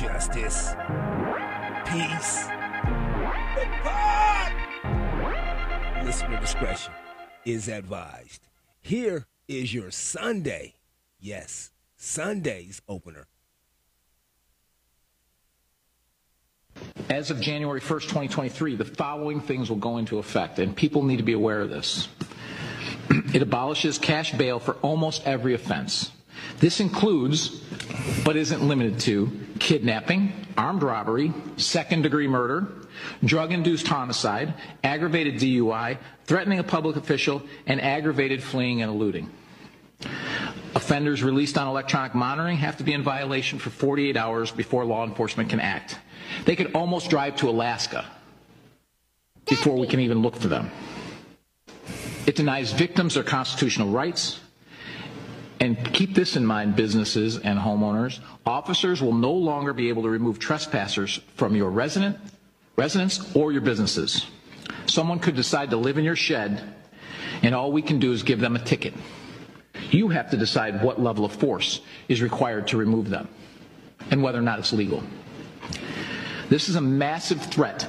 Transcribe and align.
justice, 0.00 0.74
peace. 1.86 2.48
Listener 6.04 6.38
discretion 6.38 6.92
is 7.46 7.68
advised. 7.68 8.46
Here 8.82 9.26
is 9.48 9.72
your 9.72 9.90
Sunday, 9.90 10.74
yes, 11.18 11.70
Sunday's 11.96 12.82
opener. 12.86 13.26
As 17.08 17.30
of 17.30 17.40
January 17.40 17.80
1st, 17.80 18.02
2023, 18.02 18.76
the 18.76 18.84
following 18.84 19.40
things 19.40 19.70
will 19.70 19.78
go 19.78 19.96
into 19.96 20.18
effect, 20.18 20.58
and 20.58 20.76
people 20.76 21.04
need 21.04 21.16
to 21.16 21.22
be 21.22 21.32
aware 21.32 21.62
of 21.62 21.70
this. 21.70 22.08
It 23.32 23.40
abolishes 23.40 23.98
cash 23.98 24.32
bail 24.32 24.58
for 24.58 24.74
almost 24.82 25.26
every 25.26 25.54
offense. 25.54 26.10
This 26.58 26.80
includes, 26.80 27.60
but 28.24 28.36
isn't 28.36 28.66
limited 28.66 28.98
to, 29.00 29.30
kidnapping, 29.58 30.32
armed 30.56 30.82
robbery, 30.82 31.32
second 31.56 32.02
degree 32.02 32.28
murder, 32.28 32.66
drug 33.24 33.52
induced 33.52 33.86
homicide, 33.86 34.54
aggravated 34.84 35.34
DUI, 35.34 35.98
threatening 36.24 36.58
a 36.58 36.64
public 36.64 36.96
official, 36.96 37.42
and 37.66 37.80
aggravated 37.80 38.42
fleeing 38.42 38.82
and 38.82 38.90
eluding. 38.90 39.30
Offenders 40.74 41.22
released 41.22 41.56
on 41.56 41.66
electronic 41.68 42.14
monitoring 42.14 42.58
have 42.58 42.76
to 42.76 42.84
be 42.84 42.92
in 42.92 43.02
violation 43.02 43.58
for 43.58 43.70
48 43.70 44.16
hours 44.16 44.50
before 44.50 44.84
law 44.84 45.04
enforcement 45.04 45.48
can 45.48 45.60
act. 45.60 45.98
They 46.44 46.56
could 46.56 46.74
almost 46.74 47.08
drive 47.08 47.36
to 47.36 47.48
Alaska 47.48 48.04
before 49.48 49.76
we 49.76 49.86
can 49.86 50.00
even 50.00 50.20
look 50.20 50.36
for 50.36 50.48
them. 50.48 50.70
It 52.26 52.34
denies 52.34 52.72
victims 52.72 53.14
their 53.14 53.22
constitutional 53.22 53.90
rights. 53.90 54.40
And 55.60 55.92
keep 55.92 56.14
this 56.14 56.36
in 56.36 56.44
mind, 56.44 56.76
businesses 56.76 57.38
and 57.38 57.58
homeowners. 57.58 58.20
Officers 58.44 59.00
will 59.00 59.14
no 59.14 59.32
longer 59.32 59.72
be 59.72 59.88
able 59.88 60.02
to 60.02 60.08
remove 60.08 60.38
trespassers 60.38 61.20
from 61.36 61.56
your 61.56 61.70
resident, 61.70 62.18
residence 62.76 63.34
or 63.34 63.52
your 63.52 63.62
businesses. 63.62 64.26
Someone 64.86 65.18
could 65.18 65.34
decide 65.34 65.70
to 65.70 65.76
live 65.76 65.98
in 65.98 66.04
your 66.04 66.16
shed, 66.16 66.62
and 67.42 67.54
all 67.54 67.72
we 67.72 67.82
can 67.82 67.98
do 67.98 68.12
is 68.12 68.22
give 68.22 68.40
them 68.40 68.54
a 68.54 68.58
ticket. 68.58 68.94
You 69.90 70.08
have 70.08 70.30
to 70.30 70.36
decide 70.36 70.82
what 70.82 71.00
level 71.00 71.24
of 71.24 71.32
force 71.32 71.80
is 72.08 72.22
required 72.22 72.68
to 72.68 72.76
remove 72.76 73.08
them 73.08 73.28
and 74.10 74.22
whether 74.22 74.38
or 74.38 74.42
not 74.42 74.58
it's 74.58 74.72
legal. 74.72 75.02
This 76.48 76.68
is 76.68 76.76
a 76.76 76.80
massive 76.80 77.42
threat 77.42 77.88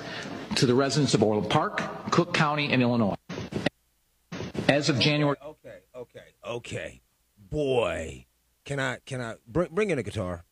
to 0.56 0.66
the 0.66 0.73
residents 0.73 1.14
of 1.14 1.22
Orland 1.22 1.50
Park, 1.50 1.82
Cook 2.12 2.34
County, 2.34 2.72
and 2.72 2.82
Illinois. 2.82 3.16
As 4.68 4.90
of 4.90 5.00
January. 5.00 5.38
Okay, 5.44 5.80
okay, 5.95 6.23
okay. 6.45 7.02
Boy, 7.50 8.26
can 8.66 8.78
I 8.78 8.98
can 9.06 9.22
I 9.22 9.36
bring 9.48 9.70
bring 9.72 9.90
in 9.90 10.00
a 10.00 10.03
guitar? 10.03 10.44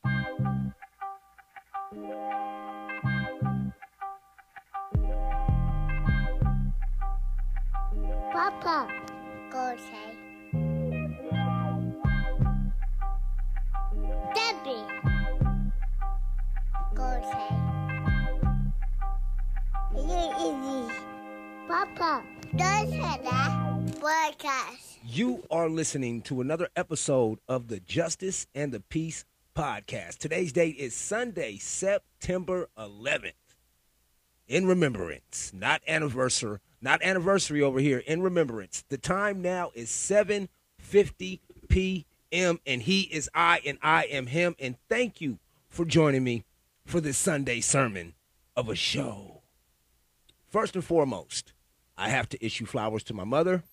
Papa, 8.32 8.88
go 9.52 9.76
say. 9.76 10.16
Debbie, 14.34 14.86
go 16.96 17.22
say. 17.32 17.66
Papa, 21.68 22.24
don't 22.56 22.90
say 22.90 23.20
that. 23.24 23.52
Podcast. 24.00 24.95
You 25.16 25.44
are 25.50 25.70
listening 25.70 26.24
to 26.24 26.42
another 26.42 26.68
episode 26.76 27.40
of 27.48 27.70
the 27.70 27.80
Justice 27.80 28.48
and 28.54 28.74
the 28.74 28.82
Peace 28.82 29.24
podcast. 29.56 30.18
Today's 30.18 30.52
date 30.52 30.76
is 30.76 30.94
Sunday, 30.94 31.56
September 31.56 32.68
11th. 32.78 33.32
In 34.50 34.68
remembrance, 34.68 35.54
not 35.54 35.82
anniversary, 35.88 36.58
not 36.82 37.02
anniversary 37.02 37.62
over 37.62 37.80
here. 37.80 38.00
In 38.00 38.24
remembrance, 38.24 38.84
the 38.90 38.98
time 38.98 39.42
now 39.42 39.72
is 39.74 39.90
7:50 39.90 41.40
p.m. 41.70 42.60
and 42.68 42.82
he 42.82 43.04
is 43.04 43.30
I 43.34 43.62
and 43.66 43.78
I 43.82 44.04
am 44.08 44.28
him. 44.28 44.58
And 44.60 44.76
thank 44.90 45.22
you 45.22 45.40
for 45.70 45.86
joining 45.86 46.26
me 46.26 46.44
for 46.86 47.00
this 47.00 47.18
Sunday 47.18 47.62
sermon 47.62 48.16
of 48.54 48.68
a 48.68 48.76
show. 48.76 49.44
First 50.50 50.76
and 50.76 50.84
foremost, 50.84 51.54
I 51.98 52.10
have 52.10 52.28
to 52.28 52.46
issue 52.46 52.66
flowers 52.66 53.04
to 53.04 53.14
my 53.14 53.24
mother. 53.24 53.64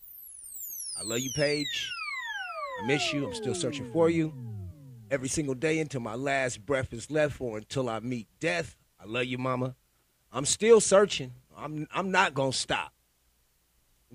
I 0.96 1.02
love 1.02 1.20
you, 1.20 1.30
Paige. 1.34 1.92
I 2.82 2.86
miss 2.86 3.12
you. 3.12 3.26
I'm 3.26 3.34
still 3.34 3.54
searching 3.54 3.90
for 3.92 4.10
you. 4.10 4.32
Every 5.10 5.28
single 5.28 5.54
day 5.54 5.78
until 5.78 6.00
my 6.00 6.14
last 6.14 6.64
breath 6.64 6.92
is 6.92 7.10
left 7.10 7.40
or 7.40 7.58
until 7.58 7.88
I 7.88 8.00
meet 8.00 8.28
death. 8.40 8.76
I 9.00 9.06
love 9.06 9.24
you, 9.24 9.38
mama. 9.38 9.74
I'm 10.32 10.44
still 10.44 10.80
searching. 10.80 11.32
I'm 11.56 11.86
I'm 11.92 12.10
not 12.10 12.34
gonna 12.34 12.52
stop. 12.52 12.92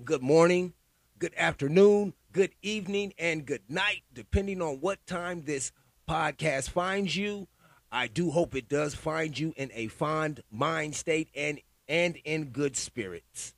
Good 0.04 0.22
morning, 0.22 0.74
good 1.18 1.34
afternoon, 1.36 2.14
good 2.32 2.52
evening, 2.62 3.12
and 3.18 3.46
good 3.46 3.62
night, 3.68 4.02
depending 4.12 4.60
on 4.62 4.80
what 4.80 5.04
time 5.06 5.42
this 5.44 5.72
podcast 6.08 6.70
finds 6.70 7.16
you. 7.16 7.48
I 7.90 8.06
do 8.06 8.30
hope 8.30 8.54
it 8.54 8.68
does 8.68 8.94
find 8.94 9.38
you 9.38 9.54
in 9.56 9.70
a 9.74 9.88
fond 9.88 10.42
mind 10.50 10.94
state 10.96 11.28
and 11.34 11.60
and 11.86 12.16
in 12.24 12.46
good 12.46 12.76
spirits. 12.76 13.54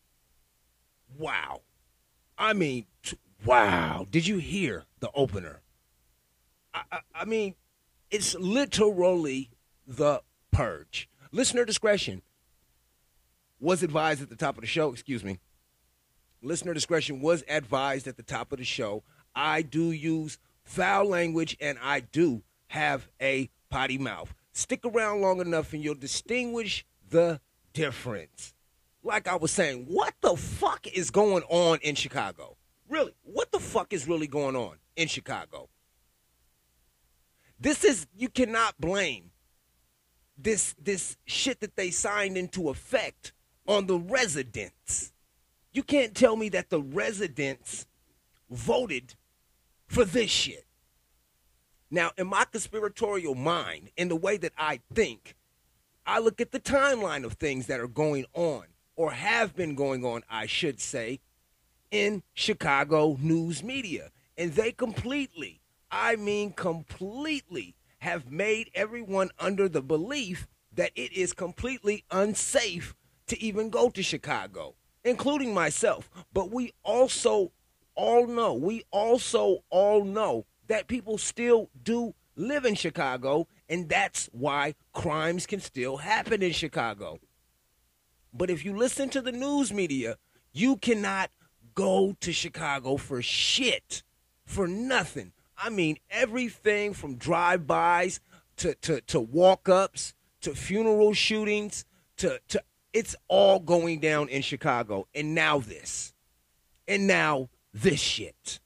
Wow. 1.19 1.63
I 2.41 2.55
mean, 2.55 2.87
t- 3.03 3.19
wow. 3.45 4.07
Did 4.11 4.27
you 4.27 4.39
hear 4.39 4.85
the 5.01 5.11
opener? 5.15 5.61
I, 6.73 6.83
I, 6.91 6.99
I 7.15 7.25
mean, 7.27 7.55
it's 8.11 8.35
literally 8.35 9.51
the 9.87 10.23
purge. 10.51 11.09
Listener 11.33 11.67
discretion 11.67 12.23
was 13.61 13.83
advised 13.83 14.23
at 14.23 14.31
the 14.31 14.37
top 14.37 14.57
of 14.57 14.63
the 14.63 14.67
show. 14.67 14.91
Excuse 14.91 15.23
me. 15.23 15.39
Listener 16.43 16.73
discretion 16.73 17.21
was 17.21 17.45
advised 17.47 18.09
at 18.09 18.17
the 18.17 18.23
top 18.23 18.53
of 18.53 18.59
the 18.59 18.65
show. 18.65 19.03
I 19.35 19.61
do 19.61 19.91
use 19.91 20.39
foul 20.65 21.05
language 21.05 21.59
and 21.61 21.79
I 21.83 22.01
do 22.01 22.43
have 22.69 23.07
a 23.21 23.51
potty 23.69 23.99
mouth. 23.99 24.35
Stick 24.53 24.81
around 24.87 25.21
long 25.21 25.43
enough 25.43 25.75
and 25.75 25.85
you'll 25.85 25.95
distinguish 25.95 26.87
the 27.11 27.41
difference. 27.75 28.55
Like 29.03 29.29
I 29.29 29.37
was 29.37 29.51
saying, 29.51 29.87
what 29.89 30.15
the 30.21 30.37
fuck 30.37 30.87
is 30.87 31.11
going 31.11 31.43
on 31.49 31.79
in 31.83 31.95
Chicago? 31.95 32.57
Really, 32.89 33.13
what 33.23 33.51
the 33.53 33.61
fuck 33.61 33.93
is 33.93 34.07
really 34.07 34.27
going 34.27 34.57
on 34.57 34.77
in 34.97 35.09
Chicago? 35.09 35.69
This 37.59 37.85
is 37.85 38.07
you 38.17 38.29
cannot 38.29 38.81
blame 38.81 39.31
this 40.37 40.75
this 40.83 41.17
shit 41.27 41.61
that 41.61 41.77
they 41.77 41.91
signed 41.91 42.37
into 42.37 42.71
effect 42.71 43.33
on 43.67 43.87
the 43.87 43.99
residents. 43.99 45.13
You 45.73 45.83
can't 45.83 46.15
tell 46.15 46.37
me 46.37 46.49
that 46.51 46.71
the 46.71 46.81
residents 46.81 47.87
voted 48.51 49.15
for 49.87 50.05
this 50.05 50.31
shit. 50.31 50.67
Now, 51.91 52.13
in 52.17 52.29
my 52.29 52.45
conspiratorial 52.45 53.35
mind, 53.35 53.91
in 53.97 54.09
the 54.09 54.17
way 54.17 54.37
that 54.39 54.53
I 54.57 54.81
think, 54.95 55.35
I 56.07 56.19
look 56.21 56.41
at 56.41 56.53
the 56.53 56.61
timeline 56.61 57.25
of 57.25 57.35
things 57.35 57.67
that 57.67 57.81
are 57.81 57.89
going 57.89 58.27
on, 58.33 58.65
or 59.01 59.13
have 59.13 59.57
been 59.57 59.75
going 59.75 60.05
on, 60.05 60.23
I 60.29 60.45
should 60.45 60.79
say, 60.79 61.21
in 61.91 62.23
Chicago 62.35 63.17
news 63.19 63.63
media. 63.63 64.11
And 64.37 64.53
they 64.53 64.73
completely, 64.73 65.63
I 65.91 66.17
mean 66.17 66.53
completely, 66.53 67.77
have 68.01 68.31
made 68.31 68.71
everyone 68.75 69.31
under 69.39 69.71
the 69.71 69.81
belief 69.81 70.47
that 70.75 70.91
it 70.95 71.15
is 71.15 71.33
completely 71.33 72.05
unsafe 72.11 72.95
to 73.29 73.43
even 73.43 73.71
go 73.71 73.89
to 73.89 74.03
Chicago, 74.03 74.75
including 75.03 75.55
myself. 75.55 76.11
But 76.35 76.51
we 76.51 76.75
also 76.83 77.53
all 77.95 78.27
know, 78.27 78.53
we 78.53 78.85
also 78.91 79.65
all 79.71 80.05
know 80.05 80.45
that 80.67 80.89
people 80.89 81.17
still 81.17 81.71
do 81.83 82.15
live 82.37 82.67
in 82.67 82.75
Chicago, 82.75 83.49
and 83.67 83.89
that's 83.89 84.29
why 84.33 84.75
crimes 84.93 85.47
can 85.47 85.61
still 85.61 85.97
happen 85.97 86.43
in 86.43 86.53
Chicago. 86.53 87.19
But 88.33 88.51
if 88.51 88.65
you 88.65 88.77
listen 88.77 89.09
to 89.11 89.21
the 89.21 89.33
news 89.33 89.73
media, 89.73 90.17
you 90.53 90.77
cannot 90.77 91.31
go 91.75 92.17
to 92.21 92.33
Chicago 92.33 92.97
for 92.97 93.23
shit, 93.23 94.03
for 94.45 94.67
nothing. 94.67 95.33
I 95.57 95.71
mean, 95.71 95.99
everything 96.11 96.95
from 96.95 97.17
drive-bys 97.17 98.21
to, 98.59 98.75
to, 98.77 99.01
to 99.03 99.21
walk-ups 99.21 100.15
to 100.43 100.55
funeral 100.55 101.13
shootings 101.13 101.85
to, 102.17 102.41
to 102.49 102.63
it's 102.93 103.15
all 103.29 103.61
going 103.61 104.01
down 104.01 104.29
in 104.29 104.43
Chicago. 104.43 105.07
And 105.15 105.35
now 105.35 105.59
this. 105.59 106.13
And 106.89 107.07
now 107.07 107.51
this 107.73 108.01
shit. 108.01 108.61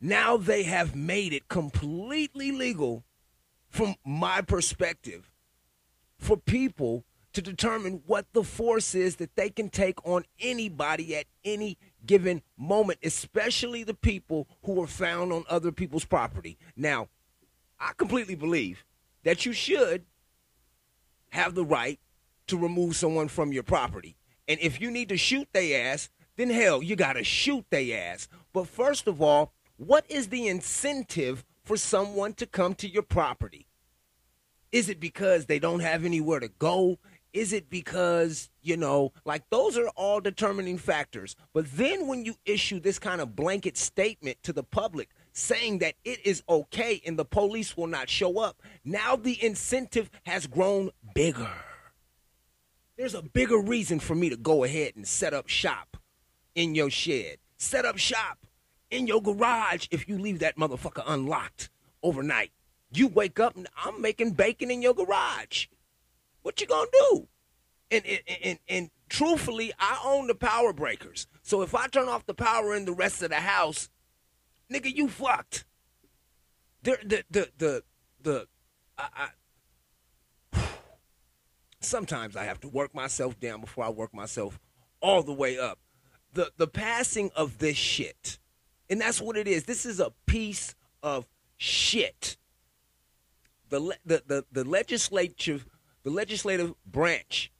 Now 0.00 0.36
they 0.36 0.62
have 0.64 0.94
made 0.94 1.32
it 1.32 1.48
completely 1.48 2.52
legal 2.52 3.04
from 3.68 3.96
my 4.04 4.40
perspective 4.40 5.30
for 6.18 6.36
people 6.36 7.04
to 7.34 7.42
determine 7.42 8.02
what 8.06 8.26
the 8.32 8.42
force 8.42 8.94
is 8.94 9.16
that 9.16 9.36
they 9.36 9.50
can 9.50 9.68
take 9.68 10.04
on 10.06 10.24
anybody 10.40 11.16
at 11.16 11.26
any 11.44 11.76
given 12.06 12.42
moment, 12.56 12.98
especially 13.02 13.84
the 13.84 13.94
people 13.94 14.48
who 14.64 14.82
are 14.82 14.86
found 14.86 15.32
on 15.32 15.44
other 15.48 15.72
people's 15.72 16.04
property. 16.04 16.58
Now, 16.76 17.08
I 17.78 17.92
completely 17.96 18.34
believe 18.34 18.84
that 19.24 19.44
you 19.44 19.52
should 19.52 20.04
have 21.30 21.54
the 21.54 21.64
right 21.64 21.98
to 22.46 22.56
remove 22.56 22.96
someone 22.96 23.28
from 23.28 23.52
your 23.52 23.62
property. 23.62 24.16
And 24.46 24.60
if 24.60 24.80
you 24.80 24.90
need 24.90 25.08
to 25.08 25.16
shoot 25.16 25.48
they 25.52 25.74
ass, 25.74 26.10
then 26.36 26.50
hell, 26.50 26.82
you 26.82 26.96
got 26.96 27.14
to 27.14 27.24
shoot 27.24 27.64
they 27.70 27.92
ass. 27.92 28.28
But 28.52 28.68
first 28.68 29.06
of 29.06 29.20
all, 29.20 29.52
what 29.76 30.04
is 30.08 30.28
the 30.28 30.46
incentive 30.46 31.44
for 31.64 31.76
someone 31.76 32.34
to 32.34 32.46
come 32.46 32.74
to 32.76 32.88
your 32.88 33.02
property? 33.02 33.66
Is 34.70 34.88
it 34.88 35.00
because 35.00 35.46
they 35.46 35.58
don't 35.58 35.80
have 35.80 36.04
anywhere 36.04 36.40
to 36.40 36.48
go? 36.48 36.98
Is 37.34 37.52
it 37.52 37.68
because, 37.68 38.48
you 38.62 38.76
know, 38.76 39.12
like 39.24 39.42
those 39.50 39.76
are 39.76 39.88
all 39.96 40.20
determining 40.20 40.78
factors. 40.78 41.34
But 41.52 41.66
then 41.72 42.06
when 42.06 42.24
you 42.24 42.36
issue 42.46 42.78
this 42.78 43.00
kind 43.00 43.20
of 43.20 43.34
blanket 43.34 43.76
statement 43.76 44.38
to 44.44 44.52
the 44.52 44.62
public 44.62 45.10
saying 45.32 45.80
that 45.80 45.96
it 46.04 46.24
is 46.24 46.44
okay 46.48 47.02
and 47.04 47.18
the 47.18 47.24
police 47.24 47.76
will 47.76 47.88
not 47.88 48.08
show 48.08 48.38
up, 48.38 48.62
now 48.84 49.16
the 49.16 49.44
incentive 49.44 50.10
has 50.22 50.46
grown 50.46 50.90
bigger. 51.12 51.50
There's 52.96 53.14
a 53.14 53.22
bigger 53.22 53.58
reason 53.58 53.98
for 53.98 54.14
me 54.14 54.30
to 54.30 54.36
go 54.36 54.62
ahead 54.62 54.92
and 54.94 55.06
set 55.06 55.34
up 55.34 55.48
shop 55.48 55.96
in 56.54 56.76
your 56.76 56.88
shed. 56.88 57.38
Set 57.56 57.84
up 57.84 57.98
shop 57.98 58.46
in 58.92 59.08
your 59.08 59.20
garage 59.20 59.88
if 59.90 60.08
you 60.08 60.18
leave 60.20 60.38
that 60.38 60.56
motherfucker 60.56 61.02
unlocked 61.04 61.68
overnight. 62.00 62.52
You 62.92 63.08
wake 63.08 63.40
up 63.40 63.56
and 63.56 63.66
I'm 63.76 64.00
making 64.00 64.34
bacon 64.34 64.70
in 64.70 64.82
your 64.82 64.94
garage. 64.94 65.66
What 66.44 66.60
you 66.60 66.66
gonna 66.66 66.90
do? 66.92 67.26
And 67.90 68.04
and, 68.06 68.38
and, 68.44 68.58
and 68.68 68.90
truthfully, 69.08 69.72
I 69.78 69.98
own 70.04 70.26
the 70.26 70.34
power 70.34 70.74
breakers. 70.74 71.26
So 71.42 71.62
if 71.62 71.74
I 71.74 71.86
turn 71.86 72.06
off 72.06 72.26
the 72.26 72.34
power 72.34 72.76
in 72.76 72.84
the 72.84 72.92
rest 72.92 73.22
of 73.22 73.30
the 73.30 73.36
house, 73.36 73.88
nigga, 74.70 74.94
you 74.94 75.08
fucked. 75.08 75.64
The 76.82 76.98
the 77.02 77.24
the 77.30 77.50
the 77.56 77.82
the 78.22 78.46
I, 78.98 79.30
I 80.52 80.60
sometimes 81.80 82.36
I 82.36 82.44
have 82.44 82.60
to 82.60 82.68
work 82.68 82.94
myself 82.94 83.40
down 83.40 83.62
before 83.62 83.84
I 83.84 83.88
work 83.88 84.12
myself 84.12 84.60
all 85.00 85.22
the 85.22 85.32
way 85.32 85.58
up. 85.58 85.78
The 86.34 86.52
the 86.58 86.68
passing 86.68 87.30
of 87.34 87.56
this 87.56 87.78
shit. 87.78 88.38
And 88.90 89.00
that's 89.00 89.18
what 89.18 89.38
it 89.38 89.48
is. 89.48 89.64
This 89.64 89.86
is 89.86 89.98
a 89.98 90.12
piece 90.26 90.74
of 91.02 91.26
shit. 91.56 92.36
The 93.70 93.96
the 94.04 94.22
the, 94.26 94.44
the 94.52 94.64
legislative 94.64 95.64
the 96.04 96.10
legislative 96.10 96.74
branch, 96.86 97.50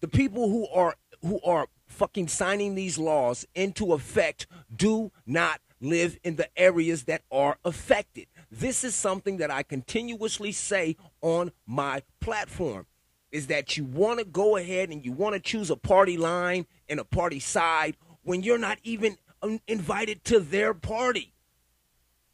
the 0.00 0.08
people 0.08 0.48
who 0.48 0.66
are 0.68 0.96
who 1.20 1.40
are 1.44 1.68
fucking 1.86 2.26
signing 2.26 2.74
these 2.74 2.98
laws 2.98 3.46
into 3.54 3.92
effect 3.92 4.46
do 4.74 5.12
not 5.24 5.60
live 5.80 6.18
in 6.24 6.36
the 6.36 6.48
areas 6.58 7.04
that 7.04 7.22
are 7.30 7.58
affected. 7.64 8.26
This 8.50 8.82
is 8.82 8.94
something 8.94 9.36
that 9.36 9.50
I 9.50 9.62
continuously 9.62 10.52
say 10.52 10.96
on 11.20 11.52
my 11.66 12.02
platform 12.20 12.86
is 13.30 13.46
that 13.48 13.76
you 13.76 13.84
want 13.84 14.18
to 14.18 14.24
go 14.24 14.56
ahead 14.56 14.90
and 14.90 15.04
you 15.04 15.12
want 15.12 15.34
to 15.34 15.40
choose 15.40 15.70
a 15.70 15.76
party 15.76 16.16
line 16.16 16.66
and 16.88 17.00
a 17.00 17.04
party 17.04 17.40
side 17.40 17.96
when 18.22 18.42
you're 18.42 18.58
not 18.58 18.78
even 18.82 19.16
um, 19.42 19.60
invited 19.66 20.24
to 20.24 20.40
their 20.40 20.74
party. 20.74 21.32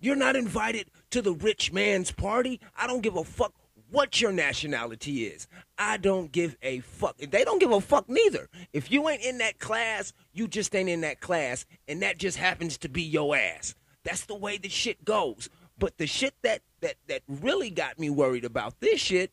You're 0.01 0.17
not 0.17 0.37
invited 0.37 0.91
to 1.11 1.23
the 1.23 1.33
rich 1.33 1.73
man's 1.73 2.13
party. 2.13 2.61
I 2.77 2.87
don't 2.87 3.01
give 3.01 3.17
a 3.17 3.25
fuck 3.25 3.53
what 3.91 4.21
your 4.21 4.33
nationality 4.33 5.25
is. 5.25 5.47
I 5.79 5.97
don't 5.97 6.31
give 6.31 6.57
a 6.63 6.81
fuck. 6.81 7.17
They 7.19 7.45
don't 7.45 7.61
give 7.61 7.71
a 7.71 7.81
fuck 7.81 8.09
neither. 8.09 8.49
If 8.73 8.91
you 8.91 9.09
ain't 9.09 9.23
in 9.23 9.39
that 9.39 9.59
class, 9.59 10.13
you 10.33 10.49
just 10.49 10.75
ain't 10.75 10.89
in 10.89 11.01
that 11.03 11.21
class, 11.21 11.67
and 11.87 12.03
that 12.03 12.19
just 12.19 12.37
happens 12.37 12.79
to 12.79 12.89
be 12.89 13.03
your 13.03 13.37
ass. 13.37 13.75
That's 14.05 14.25
the 14.25 14.35
way 14.35 14.59
the 14.59 14.69
shit 14.69 15.05
goes. 15.05 15.49
But 15.79 15.99
the 15.99 16.07
shit 16.07 16.35
that 16.43 16.63
that 16.81 16.97
that 17.07 17.23
really 17.29 17.71
got 17.71 17.99
me 17.99 18.11
worried 18.11 18.45
about 18.45 18.81
this 18.81 19.01
shit 19.01 19.33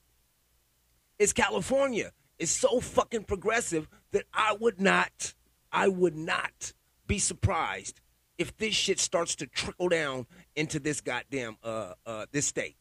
is 1.18 1.34
California. 1.34 2.12
It's 2.38 2.52
so 2.52 2.80
fucking 2.80 3.24
progressive 3.24 3.88
that 4.12 4.26
I 4.34 4.56
would 4.60 4.80
not, 4.80 5.34
I 5.72 5.88
would 5.88 6.16
not 6.16 6.74
be 7.08 7.18
surprised 7.20 8.02
if 8.38 8.56
this 8.58 8.76
shit 8.76 9.00
starts 9.00 9.36
to 9.36 9.48
trickle 9.48 9.90
down 9.90 10.28
into 10.56 10.80
this 10.80 11.02
goddamn 11.02 11.58
uh 11.64 11.94
uh 12.06 12.26
this 12.32 12.46
state. 12.46 12.76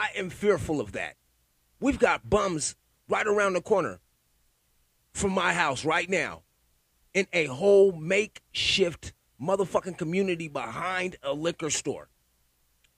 I 0.00 0.12
am 0.16 0.30
fearful 0.30 0.80
of 0.80 0.92
that. 0.92 1.16
We've 1.78 1.98
got 1.98 2.30
bums 2.30 2.74
right 3.06 3.26
around 3.26 3.52
the 3.52 3.60
corner 3.60 4.00
from 5.12 5.32
my 5.32 5.52
house 5.52 5.84
right 5.84 6.08
now 6.08 6.42
in 7.12 7.26
a 7.34 7.44
whole 7.44 7.92
makeshift 7.92 9.12
motherfucking 9.38 9.98
community 9.98 10.48
behind 10.48 11.16
a 11.22 11.34
liquor 11.34 11.68
store. 11.68 12.08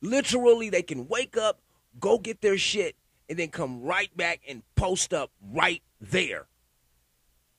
Literally, 0.01 0.71
they 0.71 0.83
can 0.83 1.09
wake 1.09 1.37
up, 1.37 1.61
go 1.99 2.19
get 2.19 2.41
their 2.41 2.57
shit, 2.57 2.95
and 3.29 3.37
then 3.37 3.49
come 3.49 3.83
right 3.83 4.17
back 4.17 4.41
and 4.49 4.63
post 4.77 5.13
up 5.13 5.33
right 5.53 5.83
there. 6.01 6.47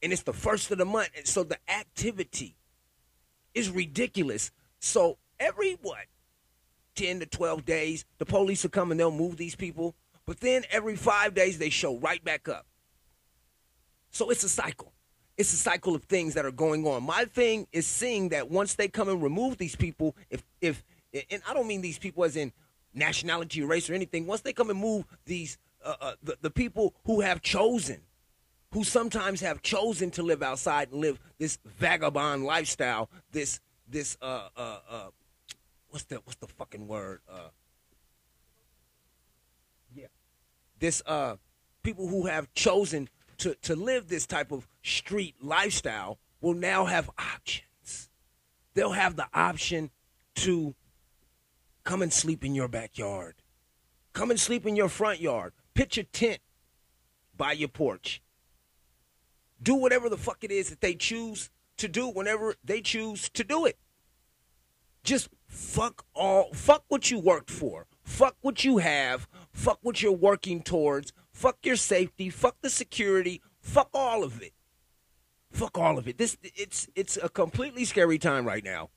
And 0.01 0.13
it's 0.13 0.23
the 0.23 0.31
first 0.31 0.71
of 0.71 0.77
the 0.77 0.85
month. 0.85 1.09
And 1.17 1.27
so 1.27 1.43
the 1.43 1.57
activity 1.69 2.55
is 3.53 3.69
ridiculous. 3.69 4.51
So 4.79 5.17
every 5.37 5.73
what? 5.81 6.05
10 6.95 7.21
to 7.21 7.25
12 7.25 7.65
days, 7.65 8.05
the 8.17 8.25
police 8.25 8.63
will 8.63 8.69
come 8.69 8.91
and 8.91 8.99
they'll 8.99 9.11
move 9.11 9.37
these 9.37 9.55
people. 9.55 9.95
But 10.25 10.39
then 10.39 10.63
every 10.71 10.95
five 10.95 11.33
days, 11.33 11.57
they 11.57 11.69
show 11.69 11.97
right 11.97 12.23
back 12.23 12.47
up. 12.47 12.65
So 14.11 14.29
it's 14.29 14.43
a 14.43 14.49
cycle. 14.49 14.93
It's 15.37 15.51
a 15.51 15.57
cycle 15.57 15.95
of 15.95 16.03
things 16.03 16.35
that 16.35 16.45
are 16.45 16.51
going 16.51 16.85
on. 16.85 17.03
My 17.03 17.25
thing 17.25 17.67
is 17.71 17.87
seeing 17.87 18.29
that 18.29 18.49
once 18.49 18.75
they 18.75 18.87
come 18.87 19.09
and 19.09 19.21
remove 19.21 19.57
these 19.57 19.75
people, 19.75 20.15
if 20.29 20.43
if 20.61 20.83
and 21.31 21.41
I 21.47 21.53
don't 21.53 21.67
mean 21.67 21.81
these 21.81 21.97
people 21.97 22.23
as 22.23 22.35
in 22.35 22.51
nationality, 22.93 23.63
or 23.63 23.67
race, 23.67 23.89
or 23.89 23.93
anything. 23.93 24.27
Once 24.27 24.41
they 24.41 24.53
come 24.53 24.69
and 24.69 24.79
move 24.79 25.05
these 25.25 25.57
uh, 25.83 25.95
uh, 25.99 26.13
the, 26.23 26.37
the 26.41 26.49
people 26.49 26.93
who 27.05 27.21
have 27.21 27.41
chosen, 27.41 28.01
who 28.71 28.83
sometimes 28.83 29.41
have 29.41 29.61
chosen 29.61 30.11
to 30.11 30.23
live 30.23 30.41
outside 30.41 30.91
and 30.91 31.01
live 31.01 31.19
this 31.39 31.57
vagabond 31.65 32.45
lifestyle, 32.45 33.09
this 33.31 33.59
this 33.87 34.17
uh 34.21 34.47
uh 34.55 34.79
uh 34.89 35.07
what's 35.93 36.05
the 36.05 36.15
what's 36.25 36.39
the 36.39 36.47
fucking 36.47 36.87
word? 36.87 37.21
Uh 37.29 37.49
Yeah. 39.95 40.07
This 40.79 41.03
uh 41.05 41.35
people 41.83 42.07
who 42.07 42.25
have 42.25 42.51
chosen 42.55 43.09
to, 43.37 43.53
to 43.61 43.75
live 43.75 44.07
this 44.07 44.25
type 44.25 44.51
of 44.51 44.67
street 44.81 45.35
lifestyle 45.39 46.17
will 46.41 46.55
now 46.55 46.85
have 46.85 47.11
options. 47.17 48.09
They'll 48.73 48.93
have 48.93 49.15
the 49.15 49.27
option 49.33 49.91
to 50.35 50.73
come 51.83 52.01
and 52.01 52.11
sleep 52.11 52.43
in 52.43 52.55
your 52.55 52.67
backyard. 52.67 53.35
Come 54.13 54.31
and 54.31 54.39
sleep 54.39 54.65
in 54.65 54.75
your 54.75 54.89
front 54.89 55.21
yard. 55.21 55.53
Pitch 55.73 55.97
a 55.97 56.03
tent 56.03 56.39
by 57.37 57.51
your 57.51 57.67
porch. 57.67 58.21
Do 59.61 59.75
whatever 59.75 60.09
the 60.09 60.17
fuck 60.17 60.43
it 60.43 60.51
is 60.51 60.69
that 60.69 60.81
they 60.81 60.95
choose 60.95 61.51
to 61.77 61.87
do 61.87 62.07
whenever 62.07 62.55
they 62.63 62.81
choose 62.81 63.29
to 63.29 63.43
do 63.43 63.65
it. 63.65 63.77
Just 65.03 65.29
fuck 65.47 66.05
all 66.13 66.49
fuck 66.53 66.83
what 66.87 67.11
you 67.11 67.19
worked 67.19 67.51
for. 67.51 67.87
Fuck 68.03 68.35
what 68.41 68.63
you 68.63 68.77
have. 68.77 69.27
Fuck 69.51 69.79
what 69.81 70.01
you're 70.01 70.11
working 70.11 70.61
towards. 70.61 71.13
Fuck 71.31 71.57
your 71.63 71.75
safety. 71.75 72.29
Fuck 72.29 72.57
the 72.61 72.69
security. 72.69 73.41
Fuck 73.59 73.89
all 73.93 74.23
of 74.23 74.41
it. 74.41 74.53
Fuck 75.51 75.77
all 75.77 75.97
of 75.97 76.07
it. 76.07 76.17
This 76.17 76.37
it's 76.41 76.87
it's 76.95 77.17
a 77.21 77.29
completely 77.29 77.85
scary 77.85 78.17
time 78.17 78.45
right 78.45 78.63
now 78.63 78.89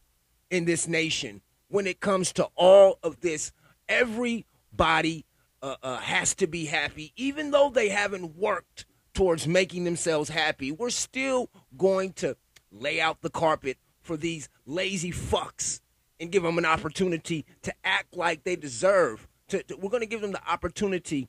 in 0.50 0.64
this 0.64 0.86
nation 0.86 1.42
when 1.68 1.86
it 1.86 2.00
comes 2.00 2.32
to 2.34 2.48
all 2.54 2.98
of 3.02 3.20
this. 3.20 3.52
Everybody 3.88 5.26
uh, 5.62 5.76
uh, 5.82 5.96
has 5.98 6.34
to 6.36 6.46
be 6.46 6.66
happy, 6.66 7.12
even 7.16 7.50
though 7.50 7.70
they 7.70 7.88
haven't 7.88 8.36
worked 8.36 8.84
towards 9.14 9.46
making 9.48 9.84
themselves 9.84 10.28
happy. 10.28 10.70
We're 10.70 10.90
still 10.90 11.50
going 11.76 12.12
to 12.14 12.36
lay 12.70 13.00
out 13.00 13.22
the 13.22 13.30
carpet 13.30 13.78
for 14.00 14.16
these 14.16 14.48
lazy 14.66 15.10
fucks 15.10 15.80
and 16.20 16.32
give 16.32 16.42
them 16.42 16.58
an 16.58 16.64
opportunity 16.64 17.44
to 17.62 17.72
act 17.84 18.16
like 18.16 18.44
they 18.44 18.56
deserve. 18.56 19.28
To, 19.48 19.62
to, 19.64 19.76
we're 19.76 19.90
going 19.90 20.00
to 20.00 20.06
give 20.06 20.20
them 20.20 20.32
the 20.32 20.50
opportunity 20.50 21.28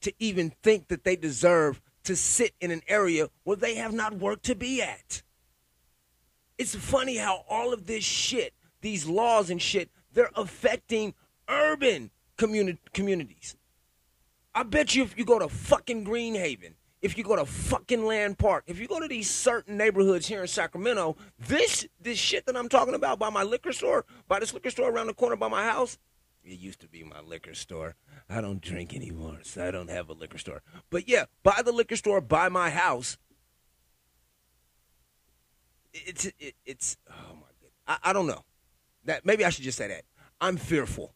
to 0.00 0.12
even 0.18 0.50
think 0.62 0.88
that 0.88 1.04
they 1.04 1.16
deserve 1.16 1.80
to 2.04 2.16
sit 2.16 2.54
in 2.60 2.70
an 2.70 2.82
area 2.88 3.28
where 3.44 3.56
they 3.56 3.74
have 3.74 3.92
not 3.92 4.14
worked 4.14 4.44
to 4.46 4.54
be 4.54 4.82
at. 4.82 5.22
It's 6.58 6.74
funny 6.74 7.16
how 7.16 7.44
all 7.48 7.72
of 7.72 7.86
this 7.86 8.04
shit, 8.04 8.54
these 8.80 9.06
laws 9.06 9.50
and 9.50 9.60
shit, 9.60 9.90
they're 10.12 10.30
affecting 10.34 11.14
urban 11.48 12.10
communi- 12.36 12.78
communities. 12.92 13.56
I 14.54 14.64
bet 14.64 14.94
you 14.94 15.04
if 15.04 15.16
you 15.16 15.24
go 15.24 15.38
to 15.38 15.48
fucking 15.48 16.04
Greenhaven, 16.04 16.74
if 17.02 17.16
you 17.16 17.24
go 17.24 17.36
to 17.36 17.46
fucking 17.46 18.04
Land 18.04 18.38
Park, 18.38 18.64
if 18.66 18.78
you 18.78 18.86
go 18.86 19.00
to 19.00 19.08
these 19.08 19.30
certain 19.30 19.76
neighborhoods 19.76 20.26
here 20.26 20.42
in 20.42 20.48
Sacramento, 20.48 21.16
this 21.38 21.86
this 22.00 22.18
shit 22.18 22.46
that 22.46 22.56
I'm 22.56 22.68
talking 22.68 22.94
about 22.94 23.18
by 23.18 23.30
my 23.30 23.42
liquor 23.42 23.72
store, 23.72 24.04
by 24.28 24.40
this 24.40 24.52
liquor 24.52 24.70
store 24.70 24.90
around 24.90 25.06
the 25.06 25.14
corner 25.14 25.36
by 25.36 25.48
my 25.48 25.64
house, 25.64 25.98
it 26.44 26.58
used 26.58 26.80
to 26.80 26.88
be 26.88 27.02
my 27.02 27.20
liquor 27.20 27.54
store. 27.54 27.96
I 28.28 28.40
don't 28.40 28.60
drink 28.60 28.94
anymore, 28.94 29.38
so 29.42 29.66
I 29.66 29.70
don't 29.70 29.90
have 29.90 30.08
a 30.08 30.12
liquor 30.12 30.38
store. 30.38 30.62
But 30.90 31.08
yeah, 31.08 31.24
by 31.42 31.62
the 31.64 31.72
liquor 31.72 31.96
store 31.96 32.20
by 32.20 32.48
my 32.48 32.70
house, 32.70 33.18
it's 35.92 36.26
it, 36.38 36.54
it's 36.66 36.96
oh 37.08 37.34
my 37.34 37.50
god, 37.60 37.70
I, 37.86 38.10
I 38.10 38.12
don't 38.12 38.26
know. 38.26 38.44
That 39.04 39.24
maybe 39.24 39.44
I 39.44 39.50
should 39.50 39.64
just 39.64 39.78
say 39.78 39.88
that 39.88 40.02
I'm 40.40 40.58
fearful, 40.58 41.14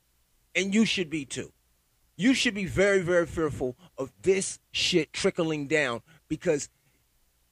and 0.55 0.75
you 0.75 0.87
should 0.87 1.11
be 1.11 1.27
too. 1.27 1.53
You 2.17 2.35
should 2.35 2.55
be 2.55 2.67
very, 2.67 3.01
very 3.01 3.27
fearful 3.27 3.77
of 3.99 4.13
this 4.23 4.59
shit 4.71 5.13
trickling 5.13 5.67
down 5.67 6.03
because, 6.29 6.69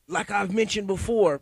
like 0.07 0.31
I've 0.31 0.55
mentioned 0.55 0.87
before, 0.87 1.41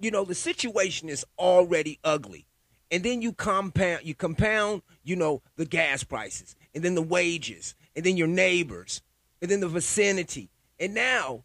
you 0.00 0.10
know, 0.10 0.24
the 0.24 0.34
situation 0.34 1.08
is 1.08 1.24
already 1.38 1.98
ugly. 2.02 2.46
And 2.90 3.04
then 3.04 3.20
you 3.20 3.32
compound, 3.32 4.00
you 4.04 4.14
compound, 4.14 4.82
you 5.02 5.14
know, 5.14 5.42
the 5.56 5.66
gas 5.66 6.04
prices, 6.04 6.56
and 6.74 6.82
then 6.82 6.94
the 6.94 7.02
wages, 7.02 7.74
and 7.94 8.04
then 8.04 8.16
your 8.16 8.28
neighbors, 8.28 9.02
and 9.42 9.50
then 9.50 9.60
the 9.60 9.68
vicinity. 9.68 10.50
And 10.80 10.94
now, 10.94 11.44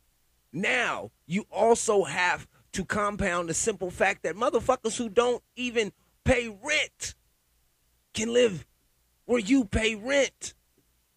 now 0.51 1.11
you 1.27 1.45
also 1.51 2.03
have 2.03 2.47
to 2.73 2.85
compound 2.85 3.49
the 3.49 3.53
simple 3.53 3.91
fact 3.91 4.23
that 4.23 4.35
motherfuckers 4.35 4.97
who 4.97 5.09
don't 5.09 5.43
even 5.55 5.91
pay 6.23 6.47
rent 6.63 7.15
can 8.13 8.31
live 8.31 8.65
where 9.25 9.39
you 9.39 9.65
pay 9.65 9.95
rent. 9.95 10.53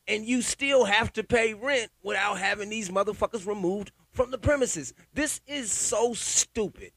And 0.09 0.25
you 0.25 0.41
still 0.41 0.85
have 0.85 1.13
to 1.15 1.25
pay 1.25 1.55
rent 1.55 1.91
without 2.03 2.39
having 2.39 2.69
these 2.69 2.91
motherfuckers 2.91 3.47
removed 3.47 3.91
from 4.13 4.31
the 4.31 4.39
premises. 4.39 4.95
This 5.13 5.41
is 5.47 5.73
so 5.73 6.15
stupid. 6.15 6.93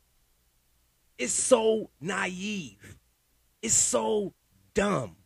It's 1.17 1.33
so 1.33 1.89
naive. 1.99 2.97
It's 3.61 3.73
so 3.73 4.33
dumb. 4.73 5.17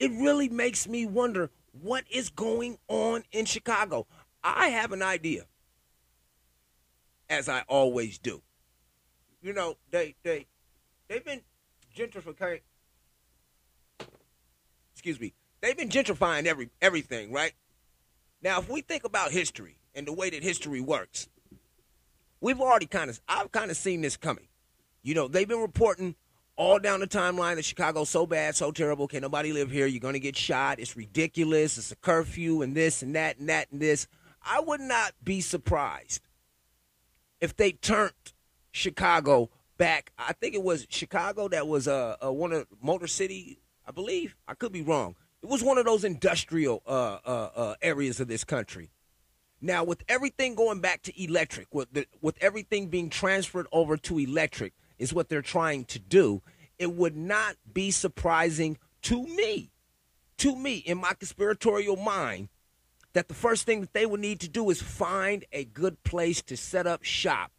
It 0.00 0.10
really 0.10 0.48
makes 0.48 0.88
me 0.88 1.06
wonder 1.06 1.50
what 1.80 2.04
is 2.10 2.30
going 2.30 2.78
on 2.88 3.22
in 3.30 3.44
Chicago. 3.44 4.06
I 4.42 4.68
have 4.68 4.90
an 4.90 5.02
idea, 5.02 5.44
as 7.30 7.48
I 7.48 7.62
always 7.68 8.18
do. 8.18 8.42
You 9.40 9.52
know, 9.52 9.76
they 9.90 10.16
they 10.24 10.46
they've 11.06 11.24
been 11.24 11.42
gentrifying. 11.96 12.60
Excuse 14.92 15.20
me. 15.20 15.34
They've 15.62 15.76
been 15.76 15.88
gentrifying 15.88 16.46
every 16.46 16.68
everything, 16.82 17.32
right? 17.32 17.52
Now, 18.42 18.58
if 18.58 18.68
we 18.68 18.80
think 18.80 19.04
about 19.04 19.30
history 19.30 19.78
and 19.94 20.06
the 20.06 20.12
way 20.12 20.28
that 20.28 20.42
history 20.42 20.80
works, 20.80 21.28
we've 22.40 22.60
already 22.60 22.86
kind 22.86 23.08
of 23.08 23.20
I've 23.28 23.52
kind 23.52 23.70
of 23.70 23.76
seen 23.76 24.02
this 24.02 24.16
coming. 24.16 24.48
You 25.02 25.14
know, 25.14 25.28
they've 25.28 25.48
been 25.48 25.60
reporting 25.60 26.16
all 26.56 26.78
down 26.78 27.00
the 27.00 27.06
timeline 27.06 27.56
that 27.56 27.64
Chicago's 27.64 28.10
so 28.10 28.26
bad, 28.26 28.56
so 28.56 28.72
terrible, 28.72 29.08
can 29.08 29.22
nobody 29.22 29.52
live 29.52 29.70
here? 29.70 29.86
You're 29.86 30.12
to 30.12 30.20
get 30.20 30.36
shot. 30.36 30.80
It's 30.80 30.96
ridiculous. 30.96 31.78
It's 31.78 31.92
a 31.92 31.96
curfew 31.96 32.62
and 32.62 32.76
this 32.76 33.02
and 33.02 33.14
that 33.14 33.38
and 33.38 33.48
that 33.48 33.70
and 33.70 33.80
this. 33.80 34.06
I 34.42 34.60
would 34.60 34.80
not 34.80 35.12
be 35.22 35.40
surprised 35.40 36.22
if 37.40 37.56
they 37.56 37.72
turned 37.72 38.12
Chicago 38.72 39.50
back. 39.78 40.12
I 40.18 40.32
think 40.32 40.54
it 40.54 40.62
was 40.62 40.86
Chicago 40.90 41.48
that 41.48 41.68
was 41.68 41.86
uh, 41.86 42.16
uh 42.22 42.32
one 42.32 42.52
of 42.52 42.66
Motor 42.82 43.06
City, 43.06 43.60
I 43.86 43.92
believe. 43.92 44.34
I 44.48 44.54
could 44.54 44.72
be 44.72 44.82
wrong. 44.82 45.14
It 45.42 45.48
was 45.48 45.62
one 45.62 45.78
of 45.78 45.84
those 45.84 46.04
industrial 46.04 46.82
uh, 46.86 47.18
uh, 47.24 47.50
uh, 47.54 47.74
areas 47.82 48.20
of 48.20 48.28
this 48.28 48.44
country. 48.44 48.90
Now, 49.60 49.84
with 49.84 50.04
everything 50.08 50.54
going 50.54 50.80
back 50.80 51.02
to 51.02 51.22
electric, 51.22 51.74
with 51.74 51.92
the, 51.92 52.06
with 52.20 52.36
everything 52.40 52.88
being 52.88 53.10
transferred 53.10 53.66
over 53.72 53.96
to 53.96 54.18
electric, 54.18 54.72
is 54.98 55.12
what 55.12 55.28
they're 55.28 55.42
trying 55.42 55.84
to 55.86 55.98
do. 55.98 56.42
It 56.78 56.92
would 56.92 57.16
not 57.16 57.56
be 57.72 57.90
surprising 57.90 58.78
to 59.02 59.26
me, 59.26 59.72
to 60.38 60.54
me, 60.54 60.76
in 60.76 60.98
my 60.98 61.14
conspiratorial 61.14 61.96
mind, 61.96 62.48
that 63.12 63.28
the 63.28 63.34
first 63.34 63.66
thing 63.66 63.80
that 63.80 63.92
they 63.92 64.06
would 64.06 64.20
need 64.20 64.40
to 64.40 64.48
do 64.48 64.70
is 64.70 64.80
find 64.80 65.44
a 65.52 65.64
good 65.64 66.02
place 66.04 66.40
to 66.42 66.56
set 66.56 66.86
up 66.86 67.02
shop. 67.02 67.50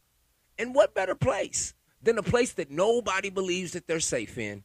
And 0.58 0.74
what 0.74 0.94
better 0.94 1.16
place 1.16 1.74
than 2.02 2.18
a 2.18 2.24
place 2.24 2.54
that 2.54 2.72
nobody 2.72 3.30
believes 3.30 3.74
that 3.74 3.88
they're 3.88 4.00
safe 4.00 4.38
in? 4.38 4.63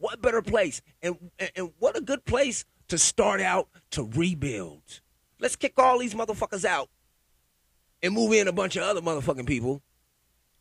What 0.00 0.20
better 0.20 0.42
place? 0.42 0.82
And, 1.02 1.30
and 1.54 1.70
what 1.78 1.96
a 1.96 2.00
good 2.00 2.24
place 2.24 2.64
to 2.88 2.98
start 2.98 3.40
out 3.40 3.68
to 3.92 4.02
rebuild. 4.02 5.00
Let's 5.38 5.56
kick 5.56 5.74
all 5.78 5.98
these 5.98 6.14
motherfuckers 6.14 6.64
out 6.64 6.88
and 8.02 8.14
move 8.14 8.32
in 8.32 8.48
a 8.48 8.52
bunch 8.52 8.76
of 8.76 8.82
other 8.82 9.00
motherfucking 9.00 9.46
people. 9.46 9.82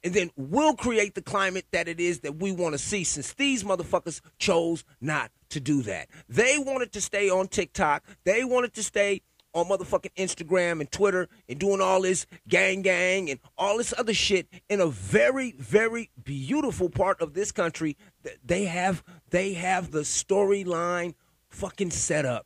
And 0.03 0.13
then 0.13 0.29
we'll 0.37 0.75
create 0.75 1.15
the 1.15 1.21
climate 1.21 1.65
that 1.71 1.87
it 1.87 1.99
is 1.99 2.21
that 2.21 2.35
we 2.35 2.51
want 2.51 2.73
to 2.73 2.77
see 2.77 3.03
since 3.03 3.33
these 3.33 3.63
motherfuckers 3.63 4.21
chose 4.37 4.85
not 5.01 5.31
to 5.49 5.59
do 5.59 5.81
that. 5.83 6.07
They 6.29 6.57
wanted 6.57 6.93
to 6.93 7.01
stay 7.01 7.29
on 7.29 7.47
TikTok. 7.47 8.03
They 8.23 8.43
wanted 8.43 8.73
to 8.75 8.83
stay 8.83 9.21
on 9.53 9.65
motherfucking 9.65 10.13
Instagram 10.15 10.79
and 10.79 10.91
Twitter 10.91 11.27
and 11.47 11.59
doing 11.59 11.81
all 11.81 12.01
this 12.01 12.25
gang 12.47 12.81
gang 12.81 13.29
and 13.29 13.39
all 13.57 13.77
this 13.77 13.93
other 13.97 14.13
shit 14.13 14.47
in 14.69 14.79
a 14.79 14.87
very 14.87 15.53
very 15.53 16.09
beautiful 16.23 16.89
part 16.89 17.21
of 17.21 17.33
this 17.33 17.51
country. 17.51 17.97
They 18.45 18.65
have 18.65 19.03
they 19.29 19.53
have 19.53 19.91
the 19.91 20.01
storyline 20.01 21.15
fucking 21.49 21.91
set 21.91 22.25
up. 22.25 22.45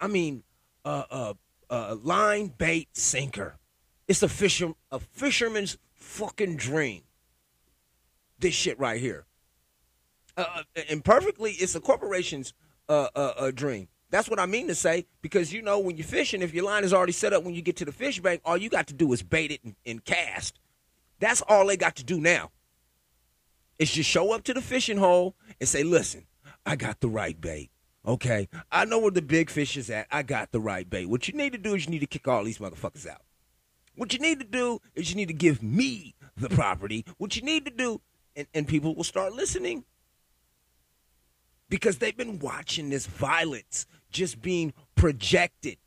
I 0.00 0.06
mean, 0.08 0.42
uh, 0.84 1.04
uh, 1.10 1.34
uh, 1.70 1.96
line 2.02 2.52
bait 2.56 2.88
sinker. 2.92 3.56
It's 4.06 4.22
a 4.22 4.28
fisher 4.28 4.72
a 4.90 5.00
fisherman's 5.00 5.78
fucking 5.94 6.56
dream. 6.56 7.02
This 8.38 8.54
shit 8.54 8.78
right 8.78 9.00
here. 9.00 9.26
Uh, 10.36 10.44
uh 10.76 10.82
and 10.88 11.04
perfectly, 11.04 11.52
it's 11.52 11.74
a 11.74 11.80
corporation's 11.80 12.54
uh, 12.88 13.08
uh, 13.14 13.32
uh, 13.36 13.50
dream. 13.50 13.88
That's 14.10 14.28
what 14.30 14.40
I 14.40 14.46
mean 14.46 14.68
to 14.68 14.74
say 14.74 15.06
because 15.20 15.52
you 15.52 15.60
know 15.60 15.78
when 15.78 15.96
you're 15.96 16.06
fishing, 16.06 16.40
if 16.40 16.54
your 16.54 16.64
line 16.64 16.84
is 16.84 16.94
already 16.94 17.12
set 17.12 17.32
up 17.32 17.44
when 17.44 17.54
you 17.54 17.62
get 17.62 17.76
to 17.76 17.84
the 17.84 17.92
fish 17.92 18.20
bank, 18.20 18.40
all 18.44 18.56
you 18.56 18.70
got 18.70 18.86
to 18.86 18.94
do 18.94 19.12
is 19.12 19.22
bait 19.22 19.50
it 19.50 19.60
and, 19.64 19.74
and 19.84 20.04
cast. 20.04 20.58
That's 21.20 21.42
all 21.42 21.66
they 21.66 21.76
got 21.76 21.96
to 21.96 22.04
do 22.04 22.20
now. 22.20 22.50
Is 23.78 23.92
just 23.92 24.08
show 24.08 24.32
up 24.32 24.44
to 24.44 24.54
the 24.54 24.62
fishing 24.62 24.96
hole 24.96 25.36
and 25.60 25.68
say, 25.68 25.84
"Listen, 25.84 26.26
I 26.66 26.76
got 26.76 27.00
the 27.00 27.08
right 27.08 27.38
bait. 27.40 27.70
Okay, 28.06 28.48
I 28.72 28.86
know 28.86 28.98
where 28.98 29.10
the 29.10 29.22
big 29.22 29.50
fish 29.50 29.76
is 29.76 29.90
at. 29.90 30.06
I 30.10 30.22
got 30.22 30.50
the 30.50 30.60
right 30.60 30.88
bait. 30.88 31.06
What 31.06 31.28
you 31.28 31.34
need 31.34 31.52
to 31.52 31.58
do 31.58 31.74
is 31.74 31.84
you 31.84 31.90
need 31.90 32.00
to 32.00 32.06
kick 32.06 32.26
all 32.26 32.42
these 32.42 32.58
motherfuckers 32.58 33.06
out. 33.06 33.20
What 33.94 34.12
you 34.12 34.18
need 34.18 34.38
to 34.40 34.46
do 34.46 34.80
is 34.94 35.10
you 35.10 35.16
need 35.16 35.28
to 35.28 35.34
give 35.34 35.62
me 35.62 36.14
the 36.36 36.48
property. 36.48 37.04
What 37.18 37.36
you 37.36 37.42
need 37.42 37.64
to 37.66 37.70
do, 37.70 38.00
and, 38.34 38.46
and 38.54 38.66
people 38.66 38.94
will 38.94 39.04
start 39.04 39.34
listening 39.34 39.84
because 41.68 41.98
they've 41.98 42.16
been 42.16 42.38
watching 42.38 42.90
this 42.90 43.06
violence 43.06 43.86
just 44.10 44.40
being 44.40 44.72
projected 44.94 45.78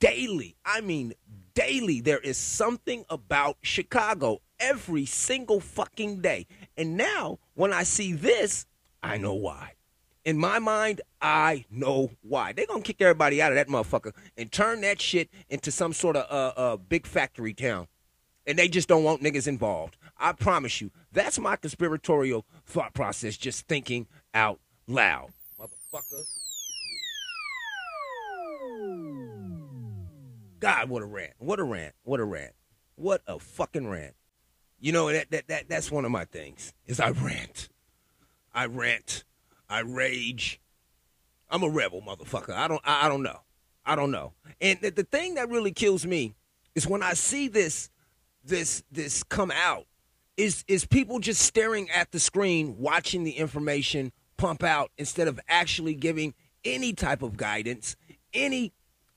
daily. 0.00 0.56
I 0.64 0.80
mean, 0.80 1.14
daily. 1.54 2.00
There 2.00 2.18
is 2.18 2.36
something 2.36 3.04
about 3.08 3.56
Chicago 3.62 4.40
every 4.60 5.06
single 5.06 5.60
fucking 5.60 6.20
day. 6.20 6.46
And 6.76 6.96
now, 6.96 7.38
when 7.54 7.72
I 7.72 7.82
see 7.82 8.12
this, 8.12 8.66
I 9.02 9.18
know 9.18 9.34
why. 9.34 9.72
In 10.24 10.36
my 10.36 10.58
mind, 10.58 11.00
I 11.22 11.64
know 11.70 12.10
why. 12.22 12.52
They're 12.52 12.66
going 12.66 12.82
to 12.82 12.86
kick 12.86 13.00
everybody 13.00 13.40
out 13.40 13.52
of 13.52 13.56
that 13.56 13.68
motherfucker 13.68 14.12
and 14.36 14.52
turn 14.52 14.82
that 14.82 15.00
shit 15.00 15.30
into 15.48 15.70
some 15.70 15.92
sort 15.92 16.16
of 16.16 16.30
uh, 16.30 16.60
uh, 16.60 16.76
big 16.76 17.06
factory 17.06 17.54
town. 17.54 17.88
And 18.46 18.58
they 18.58 18.68
just 18.68 18.88
don't 18.88 19.04
want 19.04 19.22
niggas 19.22 19.46
involved. 19.46 19.96
I 20.16 20.32
promise 20.32 20.80
you. 20.80 20.90
That's 21.12 21.38
my 21.38 21.56
conspiratorial 21.56 22.44
thought 22.66 22.94
process, 22.94 23.36
just 23.36 23.66
thinking 23.68 24.06
out 24.34 24.60
loud. 24.86 25.30
Motherfucker. 25.58 26.24
God, 30.60 30.88
what 30.88 31.02
a 31.02 31.06
rant. 31.06 31.34
What 31.38 31.60
a 31.60 31.64
rant. 31.64 31.94
What 32.02 32.20
a 32.20 32.24
rant. 32.24 32.52
What 32.96 33.22
a 33.26 33.38
fucking 33.38 33.88
rant. 33.88 34.14
You 34.80 34.92
know, 34.92 35.12
that, 35.12 35.30
that, 35.30 35.48
that 35.48 35.68
that's 35.68 35.90
one 35.90 36.04
of 36.04 36.10
my 36.10 36.24
things, 36.24 36.72
is 36.86 37.00
I 37.00 37.10
rant. 37.10 37.68
I 38.52 38.66
rant. 38.66 39.24
I 39.68 39.80
rage. 39.80 40.60
I'm 41.50 41.62
a 41.62 41.68
rebel, 41.68 42.02
motherfucker. 42.02 42.54
I 42.54 42.68
don't 42.68 42.80
I, 42.84 43.06
I 43.06 43.08
don't 43.08 43.22
know. 43.22 43.40
I 43.84 43.96
don't 43.96 44.10
know. 44.10 44.34
And 44.60 44.78
the, 44.80 44.90
the 44.90 45.04
thing 45.04 45.34
that 45.34 45.48
really 45.48 45.72
kills 45.72 46.04
me 46.06 46.34
is 46.74 46.86
when 46.86 47.02
I 47.02 47.14
see 47.14 47.48
this 47.48 47.90
this 48.44 48.82
this 48.90 49.22
come 49.22 49.50
out 49.50 49.86
is 50.36 50.64
is 50.68 50.86
people 50.86 51.18
just 51.18 51.42
staring 51.42 51.90
at 51.90 52.12
the 52.12 52.20
screen 52.20 52.76
watching 52.78 53.24
the 53.24 53.32
information 53.32 54.12
pump 54.36 54.62
out 54.62 54.90
instead 54.96 55.28
of 55.28 55.40
actually 55.48 55.94
giving 55.94 56.34
any 56.64 56.92
type 56.92 57.22
of 57.22 57.36
guidance, 57.36 57.96
any 58.32 58.72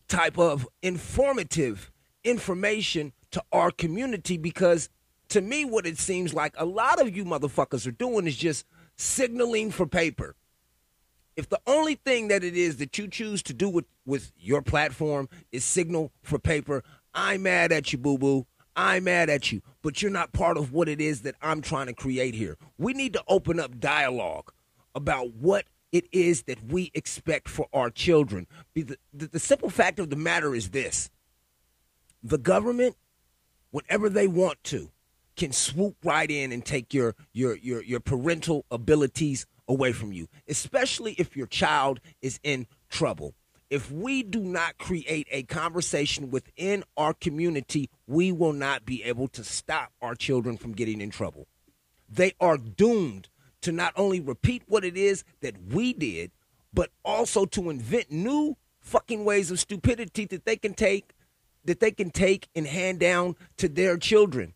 type 0.07 0.37
of 0.37 0.67
informative 0.81 1.91
information 2.23 3.13
to 3.31 3.43
our 3.51 3.71
community 3.71 4.37
because 4.37 4.89
to 5.29 5.41
me 5.41 5.63
what 5.63 5.87
it 5.87 5.97
seems 5.97 6.33
like 6.33 6.53
a 6.57 6.65
lot 6.65 6.99
of 7.01 7.15
you 7.15 7.23
motherfuckers 7.23 7.87
are 7.87 7.91
doing 7.91 8.27
is 8.27 8.35
just 8.35 8.65
signaling 8.97 9.71
for 9.71 9.87
paper. 9.87 10.35
If 11.37 11.47
the 11.47 11.61
only 11.65 11.95
thing 11.95 12.27
that 12.27 12.43
it 12.43 12.57
is 12.57 12.77
that 12.77 12.97
you 12.97 13.07
choose 13.07 13.41
to 13.43 13.53
do 13.53 13.69
with, 13.69 13.85
with 14.05 14.33
your 14.37 14.61
platform 14.61 15.29
is 15.51 15.63
signal 15.63 16.11
for 16.21 16.37
paper, 16.37 16.83
I'm 17.13 17.43
mad 17.43 17.71
at 17.71 17.93
you, 17.93 17.97
boo 17.97 18.17
boo. 18.17 18.45
I'm 18.75 19.05
mad 19.05 19.29
at 19.29 19.51
you, 19.51 19.61
but 19.81 20.01
you're 20.01 20.11
not 20.11 20.33
part 20.33 20.57
of 20.57 20.71
what 20.71 20.87
it 20.87 21.01
is 21.01 21.21
that 21.21 21.35
I'm 21.41 21.61
trying 21.61 21.87
to 21.87 21.93
create 21.93 22.35
here. 22.35 22.57
We 22.77 22.93
need 22.93 23.13
to 23.13 23.23
open 23.27 23.59
up 23.59 23.79
dialogue 23.79 24.51
about 24.95 25.33
what 25.33 25.65
it 25.91 26.05
is 26.11 26.43
that 26.43 26.63
we 26.63 26.91
expect 26.93 27.49
for 27.49 27.67
our 27.73 27.89
children. 27.89 28.47
The, 28.73 28.97
the, 29.13 29.27
the 29.27 29.39
simple 29.39 29.69
fact 29.69 29.99
of 29.99 30.09
the 30.09 30.15
matter 30.15 30.55
is 30.55 30.69
this 30.69 31.09
the 32.23 32.37
government, 32.37 32.95
whenever 33.71 34.09
they 34.09 34.27
want 34.27 34.63
to, 34.65 34.91
can 35.35 35.51
swoop 35.51 35.95
right 36.03 36.29
in 36.29 36.51
and 36.51 36.63
take 36.63 36.93
your, 36.93 37.15
your, 37.33 37.55
your, 37.57 37.81
your 37.83 37.99
parental 37.99 38.65
abilities 38.69 39.45
away 39.67 39.91
from 39.91 40.11
you, 40.11 40.27
especially 40.47 41.13
if 41.13 41.35
your 41.35 41.47
child 41.47 41.99
is 42.21 42.39
in 42.43 42.67
trouble. 42.89 43.33
if 43.71 43.89
we 43.89 44.21
do 44.21 44.41
not 44.41 44.77
create 44.77 45.27
a 45.31 45.43
conversation 45.43 46.29
within 46.29 46.83
our 46.97 47.13
community, 47.13 47.89
we 48.05 48.31
will 48.31 48.51
not 48.51 48.85
be 48.85 49.01
able 49.03 49.29
to 49.29 49.43
stop 49.45 49.93
our 50.01 50.13
children 50.13 50.57
from 50.57 50.73
getting 50.73 50.99
in 50.99 51.09
trouble. 51.09 51.47
They 52.09 52.33
are 52.41 52.57
doomed 52.57 53.29
to 53.61 53.71
not 53.71 53.93
only 53.95 54.19
repeat 54.19 54.63
what 54.67 54.83
it 54.83 54.97
is 54.97 55.23
that 55.41 55.55
we 55.69 55.93
did, 55.93 56.31
but 56.73 56.89
also 57.03 57.45
to 57.45 57.69
invent 57.69 58.11
new 58.11 58.57
fucking 58.79 59.23
ways 59.25 59.51
of 59.51 59.59
stupidity 59.59 60.25
that 60.25 60.45
they 60.45 60.57
can 60.57 60.73
take 60.73 61.13
that 61.65 61.79
they 61.79 61.91
can 61.91 62.09
take 62.09 62.49
and 62.55 62.65
hand 62.65 62.99
down 62.99 63.35
to 63.57 63.69
their 63.69 63.97
children. 63.97 64.53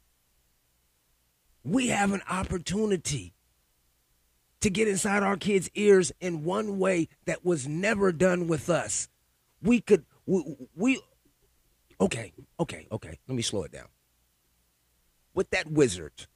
We 1.63 1.87
have 1.89 2.13
an 2.13 2.21
opportunity 2.29 3.33
to 4.61 4.69
get 4.69 4.87
inside 4.87 5.23
our 5.23 5.37
kids' 5.37 5.69
ears 5.75 6.11
in 6.19 6.43
one 6.43 6.79
way 6.79 7.07
that 7.25 7.45
was 7.45 7.67
never 7.67 8.11
done 8.11 8.47
with 8.47 8.69
us. 8.69 9.07
We 9.61 9.81
could, 9.81 10.05
we, 10.25 10.55
we 10.75 11.01
okay, 12.01 12.33
okay, 12.59 12.87
okay, 12.91 13.19
let 13.27 13.35
me 13.35 13.41
slow 13.41 13.63
it 13.63 13.71
down. 13.71 13.87
With 15.33 15.49
that 15.51 15.69
wizard, 15.71 16.27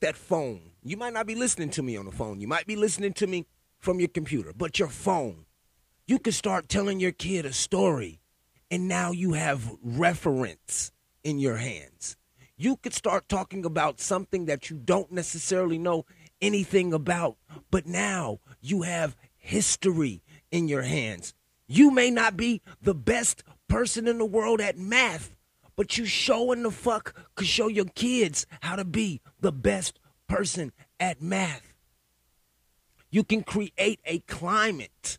that 0.00 0.16
phone, 0.16 0.70
you 0.82 0.96
might 0.96 1.12
not 1.12 1.26
be 1.26 1.34
listening 1.34 1.70
to 1.70 1.82
me 1.82 1.96
on 1.96 2.06
the 2.06 2.12
phone, 2.12 2.40
you 2.40 2.48
might 2.48 2.66
be 2.66 2.76
listening 2.76 3.12
to 3.14 3.26
me 3.26 3.46
from 3.78 4.00
your 4.00 4.08
computer, 4.08 4.52
but 4.56 4.78
your 4.78 4.88
phone, 4.88 5.46
you 6.06 6.18
could 6.18 6.34
start 6.34 6.68
telling 6.68 7.00
your 7.00 7.12
kid 7.12 7.44
a 7.46 7.52
story, 7.52 8.20
and 8.70 8.88
now 8.88 9.10
you 9.10 9.34
have 9.34 9.76
reference 9.82 10.92
in 11.22 11.38
your 11.38 11.56
hands. 11.56 12.16
You 12.56 12.76
could 12.76 12.94
start 12.94 13.28
talking 13.28 13.64
about 13.64 14.00
something 14.00 14.46
that 14.46 14.70
you 14.70 14.76
don't 14.76 15.12
necessarily 15.12 15.78
know 15.78 16.06
anything 16.40 16.92
about, 16.92 17.36
but 17.70 17.86
now 17.86 18.40
you 18.60 18.82
have 18.82 19.16
history 19.36 20.22
in 20.50 20.68
your 20.68 20.82
hands. 20.82 21.34
You 21.68 21.90
may 21.90 22.10
not 22.10 22.36
be 22.36 22.62
the 22.80 22.94
best 22.94 23.42
person 23.68 24.08
in 24.08 24.18
the 24.18 24.24
world 24.24 24.60
at 24.60 24.78
math, 24.78 25.35
but 25.76 25.98
you 25.98 26.06
showing 26.06 26.62
the 26.62 26.70
fuck 26.70 27.14
could 27.34 27.46
show 27.46 27.68
your 27.68 27.84
kids 27.84 28.46
how 28.60 28.76
to 28.76 28.84
be 28.84 29.20
the 29.40 29.52
best 29.52 30.00
person 30.26 30.72
at 30.98 31.22
math. 31.22 31.74
You 33.10 33.22
can 33.22 33.42
create 33.42 34.00
a 34.04 34.18
climate 34.20 35.18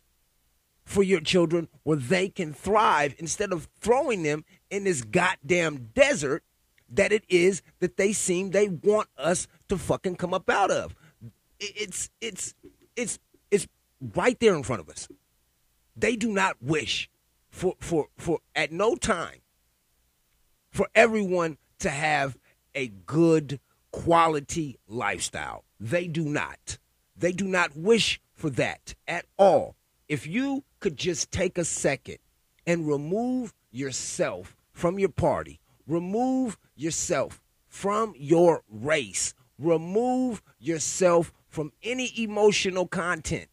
for 0.84 1.02
your 1.02 1.20
children 1.20 1.68
where 1.84 1.96
they 1.96 2.28
can 2.28 2.52
thrive 2.52 3.14
instead 3.18 3.52
of 3.52 3.68
throwing 3.80 4.22
them 4.22 4.44
in 4.70 4.84
this 4.84 5.02
goddamn 5.02 5.90
desert 5.94 6.42
that 6.90 7.12
it 7.12 7.24
is 7.28 7.62
that 7.80 7.96
they 7.96 8.12
seem 8.12 8.50
they 8.50 8.68
want 8.68 9.08
us 9.16 9.46
to 9.68 9.76
fucking 9.76 10.16
come 10.16 10.32
up 10.32 10.48
out 10.48 10.70
of. 10.70 10.94
It's 11.60 12.10
it's 12.20 12.54
it's 12.96 13.18
it's 13.50 13.66
right 14.14 14.38
there 14.40 14.54
in 14.54 14.62
front 14.62 14.80
of 14.80 14.88
us. 14.88 15.08
They 15.96 16.16
do 16.16 16.32
not 16.32 16.56
wish 16.62 17.10
for 17.50 17.74
for 17.80 18.08
for 18.16 18.40
at 18.54 18.72
no 18.72 18.94
time 18.94 19.40
for 20.70 20.88
everyone 20.94 21.58
to 21.80 21.90
have 21.90 22.36
a 22.74 22.88
good 22.88 23.60
quality 23.90 24.78
lifestyle. 24.86 25.64
They 25.80 26.06
do 26.06 26.24
not. 26.24 26.78
They 27.16 27.32
do 27.32 27.46
not 27.46 27.76
wish 27.76 28.20
for 28.34 28.50
that 28.50 28.94
at 29.06 29.26
all. 29.36 29.76
If 30.08 30.26
you 30.26 30.64
could 30.80 30.96
just 30.96 31.30
take 31.30 31.58
a 31.58 31.64
second 31.64 32.18
and 32.66 32.86
remove 32.86 33.52
yourself 33.70 34.56
from 34.72 34.98
your 34.98 35.08
party, 35.08 35.60
remove 35.86 36.56
yourself 36.76 37.42
from 37.66 38.14
your 38.16 38.62
race, 38.68 39.34
remove 39.58 40.42
yourself 40.58 41.32
from 41.48 41.72
any 41.82 42.12
emotional 42.22 42.86
content 42.86 43.48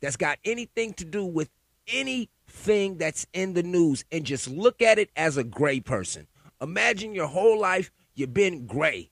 that's 0.00 0.16
got 0.16 0.38
anything 0.44 0.92
to 0.94 1.04
do 1.04 1.24
with 1.24 1.50
anything 1.86 2.96
that's 2.98 3.26
in 3.32 3.54
the 3.54 3.62
news 3.62 4.04
and 4.10 4.24
just 4.24 4.48
look 4.48 4.80
at 4.82 4.98
it 4.98 5.10
as 5.16 5.36
a 5.36 5.44
gray 5.44 5.80
person. 5.80 6.26
Imagine 6.62 7.12
your 7.14 7.26
whole 7.26 7.58
life 7.58 7.90
you've 8.14 8.32
been 8.32 8.66
gray. 8.66 9.10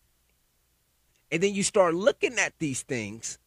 And 1.33 1.43
then 1.43 1.55
you 1.55 1.63
start 1.65 1.95
looking 1.95 2.39
at 2.39 2.55
these 2.59 2.83
things 2.83 3.39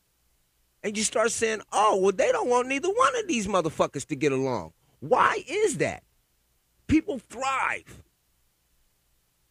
and 0.84 0.98
you 0.98 1.04
start 1.04 1.32
saying, 1.32 1.62
oh, 1.72 1.98
well, 1.98 2.12
they 2.12 2.32
don't 2.32 2.50
want 2.50 2.68
neither 2.68 2.90
one 2.90 3.16
of 3.18 3.28
these 3.28 3.48
motherfuckers 3.48 4.06
to 4.08 4.16
get 4.16 4.34
along. 4.34 4.74
Why 5.00 5.44
is 5.48 5.78
that? 5.78 6.04
People 6.88 7.20
thrive. 7.20 8.04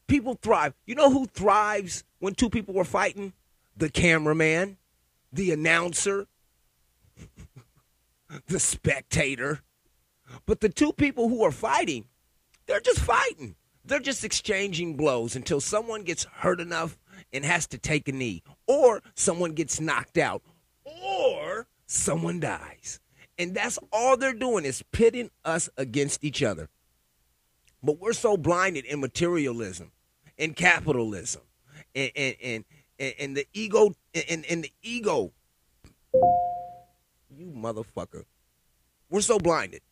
People 0.07 0.39
thrive. 0.41 0.75
You 0.85 0.95
know 0.95 1.11
who 1.11 1.27
thrives 1.27 2.05
when 2.19 2.35
two 2.35 2.51
people 2.51 2.75
were 2.75 2.85
fighting? 2.85 3.33
The 3.77 3.89
cameraman, 3.89 4.77
the 5.33 5.51
announcer, 5.53 6.27
the 8.47 8.61
spectator. 8.61 9.61
But 10.45 10.61
the 10.61 10.69
two 10.69 10.93
people 10.93 11.29
who 11.31 11.43
are 11.43 11.51
fighting, 11.53 12.07
they're 12.67 12.81
just 12.81 13.01
fighting. 13.01 13.57
They're 13.85 14.01
just 14.01 14.25
exchanging 14.25 14.97
blows 14.97 15.35
until 15.35 15.61
someone 15.61 16.03
gets 16.03 16.25
hurt 16.25 16.61
enough 16.61 16.97
and 17.33 17.45
has 17.45 17.67
to 17.69 17.79
take 17.79 18.09
a 18.09 18.13
knee, 18.13 18.43
or 18.67 19.03
someone 19.15 19.53
gets 19.53 19.81
knocked 19.81 20.19
out, 20.19 20.43
or 20.85 21.67
someone 21.87 22.41
dies. 22.41 23.01
And 23.39 23.55
that's 23.55 23.79
all 23.93 24.17
they're 24.17 24.35
doing 24.35 24.65
is 24.65 24.83
pitting 24.93 25.31
us 25.45 25.69
against 25.77 26.23
each 26.23 26.43
other. 26.43 26.69
But 27.83 27.99
we're 27.99 28.13
so 28.13 28.37
blinded 28.37 28.85
in 28.85 29.01
materialism, 29.01 29.91
in 30.37 30.55
capitalism, 30.55 31.43
and 31.95 32.11
and 32.15 32.65
and, 32.99 33.15
and 33.19 33.37
the 33.37 33.47
ego 33.53 33.95
and, 34.15 34.45
and 34.49 34.65
the 34.65 34.73
ego. 34.83 35.33
You 37.37 37.47
motherfucker. 37.47 38.25
We're 39.11 39.23
so 39.23 39.39
blinded 39.39 39.83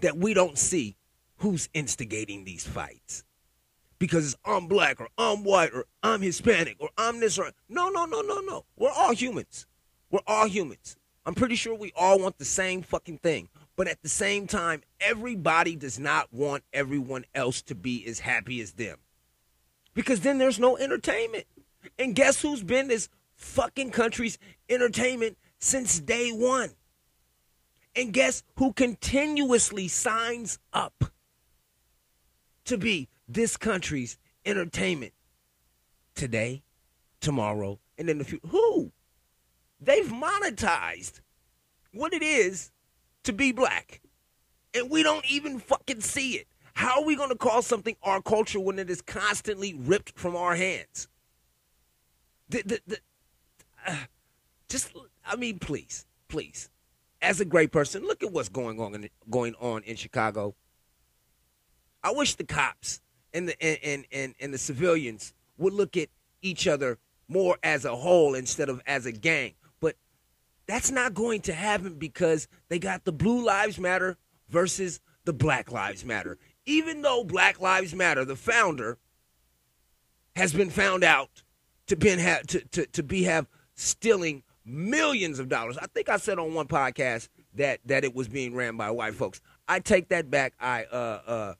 that 0.00 0.16
we 0.18 0.34
don't 0.34 0.58
see 0.58 0.96
who's 1.38 1.68
instigating 1.74 2.44
these 2.44 2.66
fights. 2.66 3.24
Because 3.98 4.26
it's 4.26 4.36
I'm 4.44 4.66
black 4.66 5.00
or 5.00 5.08
I'm 5.16 5.44
white 5.44 5.72
or 5.72 5.86
I'm 6.02 6.20
Hispanic 6.20 6.76
or 6.78 6.90
I'm 6.98 7.20
this 7.20 7.38
or 7.38 7.50
no, 7.68 7.88
no, 7.88 8.04
no, 8.04 8.20
no, 8.20 8.40
no. 8.40 8.64
We're 8.76 8.90
all 8.90 9.12
humans. 9.12 9.66
We're 10.10 10.20
all 10.26 10.46
humans. 10.46 10.96
I'm 11.24 11.34
pretty 11.34 11.56
sure 11.56 11.74
we 11.74 11.92
all 11.96 12.18
want 12.18 12.38
the 12.38 12.44
same 12.44 12.82
fucking 12.82 13.18
thing. 13.18 13.48
But 13.74 13.88
at 13.88 14.02
the 14.02 14.08
same 14.08 14.46
time, 14.46 14.82
everybody 15.00 15.76
does 15.76 15.98
not 15.98 16.32
want 16.32 16.62
everyone 16.72 17.24
else 17.34 17.62
to 17.62 17.74
be 17.74 18.06
as 18.06 18.20
happy 18.20 18.60
as 18.60 18.72
them. 18.72 18.98
Because 19.92 20.20
then 20.20 20.38
there's 20.38 20.58
no 20.58 20.76
entertainment. 20.76 21.44
And 21.98 22.14
guess 22.14 22.42
who's 22.42 22.62
been 22.62 22.88
this 22.88 23.08
fucking 23.34 23.90
country's 23.90 24.38
entertainment 24.68 25.36
since 25.58 25.98
day 26.00 26.30
one? 26.30 26.70
And 27.94 28.12
guess 28.12 28.42
who 28.56 28.72
continuously 28.72 29.88
signs 29.88 30.58
up 30.72 31.04
to 32.66 32.78
be 32.78 33.08
this 33.28 33.56
country's 33.56 34.18
entertainment 34.44 35.12
today, 36.14 36.62
tomorrow, 37.20 37.78
and 37.98 38.08
in 38.08 38.18
the 38.18 38.24
future? 38.24 38.46
Who? 38.48 38.92
They've 39.80 40.06
monetized 40.06 41.20
what 41.92 42.12
it 42.12 42.22
is 42.22 42.70
to 43.24 43.32
be 43.32 43.52
black. 43.52 44.00
And 44.74 44.90
we 44.90 45.02
don't 45.02 45.24
even 45.30 45.58
fucking 45.58 46.00
see 46.00 46.32
it. 46.32 46.46
How 46.74 47.00
are 47.00 47.04
we 47.04 47.16
going 47.16 47.30
to 47.30 47.36
call 47.36 47.62
something 47.62 47.96
our 48.02 48.20
culture 48.20 48.60
when 48.60 48.78
it 48.78 48.90
is 48.90 49.00
constantly 49.00 49.74
ripped 49.74 50.18
from 50.18 50.36
our 50.36 50.54
hands? 50.54 51.08
The, 52.50 52.62
the, 52.64 52.80
the, 52.86 52.98
uh, 53.86 53.96
just, 54.68 54.92
I 55.26 55.36
mean, 55.36 55.58
please, 55.58 56.04
please. 56.28 56.68
As 57.22 57.40
a 57.40 57.46
great 57.46 57.72
person, 57.72 58.04
look 58.04 58.22
at 58.22 58.30
what's 58.30 58.50
going 58.50 58.78
on 58.78 58.94
in, 58.94 59.08
going 59.30 59.54
on 59.58 59.82
in 59.84 59.96
Chicago. 59.96 60.54
I 62.06 62.12
wish 62.12 62.36
the 62.36 62.44
cops 62.44 63.00
and 63.34 63.48
the 63.48 63.60
and, 63.60 64.04
and, 64.12 64.34
and 64.38 64.54
the 64.54 64.58
civilians 64.58 65.34
would 65.58 65.72
look 65.72 65.96
at 65.96 66.08
each 66.40 66.68
other 66.68 66.98
more 67.26 67.58
as 67.64 67.84
a 67.84 67.96
whole 67.96 68.36
instead 68.36 68.68
of 68.68 68.80
as 68.86 69.06
a 69.06 69.12
gang. 69.12 69.54
But 69.80 69.96
that's 70.68 70.92
not 70.92 71.14
going 71.14 71.40
to 71.42 71.52
happen 71.52 71.94
because 71.94 72.46
they 72.68 72.78
got 72.78 73.04
the 73.04 73.12
Blue 73.12 73.44
Lives 73.44 73.80
Matter 73.80 74.16
versus 74.48 75.00
the 75.24 75.32
Black 75.32 75.72
Lives 75.72 76.04
Matter. 76.04 76.38
Even 76.64 77.02
though 77.02 77.24
Black 77.24 77.60
Lives 77.60 77.92
Matter, 77.92 78.24
the 78.24 78.36
founder, 78.36 78.98
has 80.36 80.52
been 80.52 80.70
found 80.70 81.02
out 81.02 81.42
to 81.88 81.96
be 81.96 82.10
have 82.10 82.46
to, 82.46 82.60
to, 82.60 82.86
to 82.86 83.02
be 83.02 83.24
have 83.24 83.48
stealing 83.74 84.44
millions 84.64 85.40
of 85.40 85.48
dollars. 85.48 85.76
I 85.76 85.88
think 85.88 86.08
I 86.08 86.18
said 86.18 86.38
on 86.38 86.54
one 86.54 86.68
podcast 86.68 87.30
that 87.54 87.80
that 87.86 88.04
it 88.04 88.14
was 88.14 88.28
being 88.28 88.54
ran 88.54 88.76
by 88.76 88.92
white 88.92 89.14
folks. 89.16 89.40
I 89.66 89.80
take 89.80 90.10
that 90.10 90.30
back. 90.30 90.54
I 90.60 90.84
uh 90.84 91.20
uh 91.26 91.54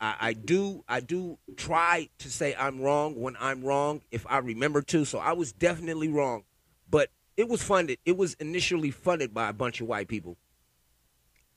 I, 0.00 0.16
I 0.20 0.32
do 0.32 0.84
I 0.88 1.00
do 1.00 1.38
try 1.56 2.08
to 2.18 2.30
say 2.30 2.54
I'm 2.58 2.80
wrong 2.80 3.20
when 3.20 3.36
I'm 3.40 3.62
wrong 3.62 4.02
if 4.10 4.26
I 4.28 4.38
remember 4.38 4.82
to. 4.82 5.04
So 5.04 5.18
I 5.18 5.32
was 5.32 5.52
definitely 5.52 6.08
wrong. 6.08 6.44
But 6.90 7.10
it 7.36 7.48
was 7.48 7.62
funded. 7.62 7.98
It 8.04 8.16
was 8.16 8.34
initially 8.34 8.90
funded 8.90 9.34
by 9.34 9.48
a 9.48 9.52
bunch 9.52 9.80
of 9.80 9.86
white 9.88 10.08
people. 10.08 10.36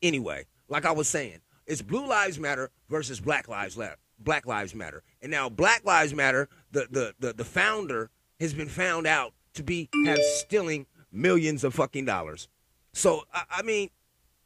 Anyway, 0.01 0.45
like 0.67 0.85
I 0.85 0.91
was 0.91 1.07
saying, 1.07 1.39
it's 1.65 1.81
Blue 1.81 2.07
Lives 2.07 2.39
Matter 2.39 2.69
versus 2.89 3.19
Black 3.19 3.47
Lives 3.47 3.77
Matter. 3.77 3.97
Black 4.19 4.45
Lives 4.45 4.75
Matter. 4.75 5.03
And 5.21 5.31
now 5.31 5.49
Black 5.49 5.85
Lives 5.85 6.13
Matter, 6.13 6.49
the 6.71 6.87
the 6.91 7.15
the, 7.19 7.33
the 7.33 7.45
founder 7.45 8.09
has 8.39 8.53
been 8.53 8.69
found 8.69 9.07
out 9.07 9.33
to 9.53 9.63
be 9.63 9.89
have 10.05 10.19
stealing 10.21 10.85
millions 11.11 11.63
of 11.63 11.73
fucking 11.73 12.05
dollars. 12.05 12.47
So 12.93 13.23
I, 13.33 13.43
I 13.49 13.61
mean, 13.63 13.89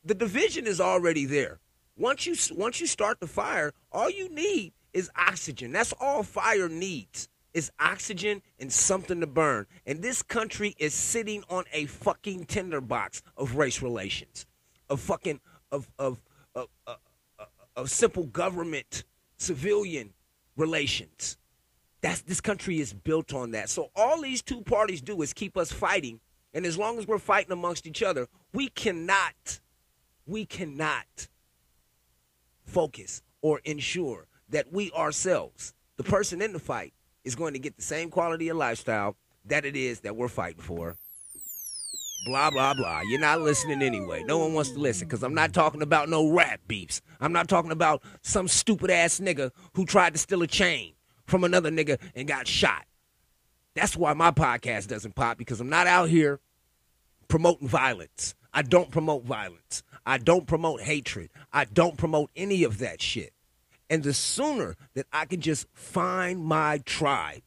The 0.04 0.16
division 0.16 0.68
is 0.68 0.80
already 0.80 1.26
there. 1.26 1.60
Once 1.98 2.26
you 2.26 2.36
once 2.56 2.80
you 2.80 2.88
start 2.88 3.20
the 3.20 3.28
fire, 3.28 3.74
all 3.92 4.10
you 4.10 4.30
need 4.30 4.72
is 4.94 5.10
oxygen. 5.16 5.72
That's 5.72 5.94
all 6.00 6.24
fire 6.24 6.70
needs. 6.70 7.30
Is 7.54 7.72
oxygen 7.80 8.44
and 8.60 8.72
something 8.72 9.20
to 9.20 9.26
burn. 9.26 9.66
And 9.88 10.04
this 10.04 10.22
country 10.22 10.76
is 10.78 10.94
sitting 10.94 11.44
on 11.50 11.64
a 11.74 11.86
fucking 11.86 12.46
tinderbox 12.46 13.24
of 13.36 13.56
race 13.56 13.82
relations, 13.82 14.46
of 14.90 15.00
fucking 15.00 15.40
of 15.72 15.90
of 15.98 16.22
of, 16.54 16.68
of, 16.86 16.98
of 17.76 17.90
simple 17.90 18.26
government 18.28 19.06
civilian 19.38 20.14
relations. 20.56 21.38
That's 22.02 22.22
this 22.22 22.42
country 22.42 22.80
is 22.80 22.94
built 22.94 23.34
on 23.34 23.52
that. 23.52 23.70
So 23.70 23.90
all 23.96 24.22
these 24.22 24.44
two 24.44 24.62
parties 24.62 25.02
do 25.02 25.20
is 25.24 25.34
keep 25.34 25.58
us 25.58 25.72
fighting. 25.72 26.20
And 26.54 26.66
as 26.66 26.78
long 26.78 27.00
as 27.00 27.08
we're 27.08 27.18
fighting 27.18 27.52
amongst 27.52 27.88
each 27.88 28.04
other, 28.04 28.28
we 28.54 28.68
cannot, 28.68 29.60
we 30.26 30.46
cannot 30.46 31.28
focus 32.68 33.22
or 33.42 33.60
ensure 33.66 34.28
that 34.50 34.72
we 34.72 34.92
ourselves, 34.92 35.74
the 35.98 36.04
person 36.04 36.42
in 36.42 36.54
the 36.54 36.60
fight, 36.60 36.94
is 37.24 37.36
going 37.36 37.54
to 37.54 37.60
get 37.60 37.76
the 37.76 37.84
same 37.84 38.10
quality 38.10 38.50
of 38.50 38.58
lifestyle 38.58 39.16
that 39.46 39.66
it 39.66 39.76
is 39.76 40.02
that 40.02 40.16
we're 40.16 40.28
fighting 40.28 40.62
for. 40.62 40.96
Blah, 42.26 42.52
blah, 42.52 42.74
blah. 42.74 43.02
You're 43.02 43.22
not 43.22 43.42
listening 43.42 43.82
anyway. 43.82 44.24
No 44.24 44.38
one 44.38 44.54
wants 44.54 44.72
to 44.72 44.80
listen 44.80 45.08
because 45.08 45.24
I'm 45.24 45.34
not 45.34 45.54
talking 45.54 45.82
about 45.82 46.10
no 46.10 46.30
rap 46.30 46.60
beeps. 46.68 47.02
I'm 47.22 47.32
not 47.32 47.48
talking 47.48 47.72
about 47.72 48.04
some 48.22 48.48
stupid 48.48 48.92
ass 48.92 49.20
nigga 49.20 49.52
who 49.74 49.86
tried 49.86 50.14
to 50.14 50.20
steal 50.20 50.42
a 50.42 50.48
chain 50.48 50.94
from 51.26 51.44
another 51.44 51.72
nigga 51.72 52.00
and 52.16 52.28
got 52.28 52.48
shot. 52.48 52.86
That's 53.76 53.96
why 53.96 54.14
my 54.14 54.32
podcast 54.32 54.88
doesn't 54.88 55.16
pop 55.16 55.38
because 55.38 55.62
I'm 55.62 55.70
not 55.70 55.88
out 55.88 56.10
here 56.10 56.40
promoting 57.28 57.68
violence. 57.68 58.36
I 58.58 58.64
don't 58.64 58.90
promote 58.90 59.24
violence. 59.24 59.84
I 60.04 60.18
don't 60.18 60.48
promote 60.48 60.82
hatred. 60.82 61.30
I 61.54 61.66
don't 61.66 61.96
promote 61.96 62.32
any 62.36 62.64
of 62.64 62.80
that 62.80 63.04
shit. 63.04 63.32
And 63.88 64.02
the 64.02 64.16
sooner 64.16 64.76
that 64.96 65.06
I 65.14 65.26
can 65.26 65.42
just 65.42 65.68
find 65.76 66.44
my 66.44 66.80
tribe, 66.80 67.44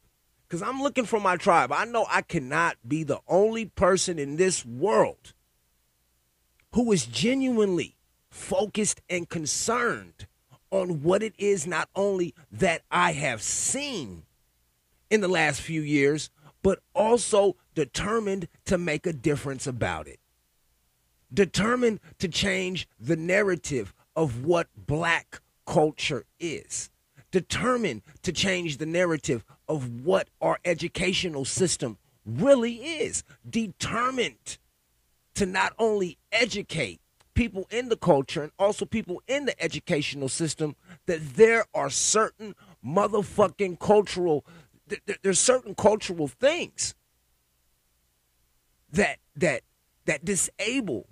because 0.46 0.62
I'm 0.62 0.80
looking 0.80 1.06
for 1.06 1.18
my 1.18 1.34
tribe, 1.34 1.72
I 1.72 1.84
know 1.84 2.06
I 2.08 2.22
cannot 2.22 2.76
be 2.86 3.02
the 3.02 3.18
only 3.26 3.66
person 3.66 4.20
in 4.20 4.36
this 4.36 4.64
world 4.64 5.34
who 6.74 6.92
is 6.92 7.06
genuinely 7.06 7.96
focused 8.30 9.00
and 9.10 9.28
concerned 9.28 10.28
on 10.70 11.02
what 11.02 11.24
it 11.24 11.34
is 11.38 11.66
not 11.66 11.88
only 11.96 12.36
that 12.52 12.82
I 12.88 13.14
have 13.14 13.42
seen 13.42 14.22
in 15.10 15.22
the 15.22 15.28
last 15.28 15.60
few 15.60 15.82
years, 15.82 16.30
but 16.62 16.78
also 16.94 17.56
determined 17.74 18.46
to 18.66 18.78
make 18.78 19.08
a 19.08 19.12
difference 19.12 19.66
about 19.66 20.06
it. 20.06 20.19
Determined 21.32 22.00
to 22.18 22.28
change 22.28 22.88
the 22.98 23.16
narrative 23.16 23.94
of 24.16 24.44
what 24.44 24.68
black 24.76 25.40
culture 25.66 26.24
is. 26.38 26.90
Determined 27.30 28.02
to 28.22 28.32
change 28.32 28.78
the 28.78 28.86
narrative 28.86 29.44
of 29.68 30.04
what 30.04 30.28
our 30.40 30.58
educational 30.64 31.44
system 31.44 31.98
really 32.26 32.74
is. 32.74 33.22
Determined 33.48 34.58
to 35.34 35.46
not 35.46 35.72
only 35.78 36.18
educate 36.32 37.00
people 37.34 37.66
in 37.70 37.88
the 37.88 37.96
culture 37.96 38.42
and 38.42 38.52
also 38.58 38.84
people 38.84 39.22
in 39.26 39.44
the 39.44 39.62
educational 39.62 40.28
system 40.28 40.74
that 41.06 41.36
there 41.36 41.64
are 41.72 41.88
certain 41.88 42.54
motherfucking 42.84 43.78
cultural 43.78 44.44
there's 45.22 45.38
certain 45.38 45.74
cultural 45.74 46.26
things 46.28 46.94
that 48.92 49.18
that 49.36 49.62
that 50.04 50.24
disable 50.24 51.06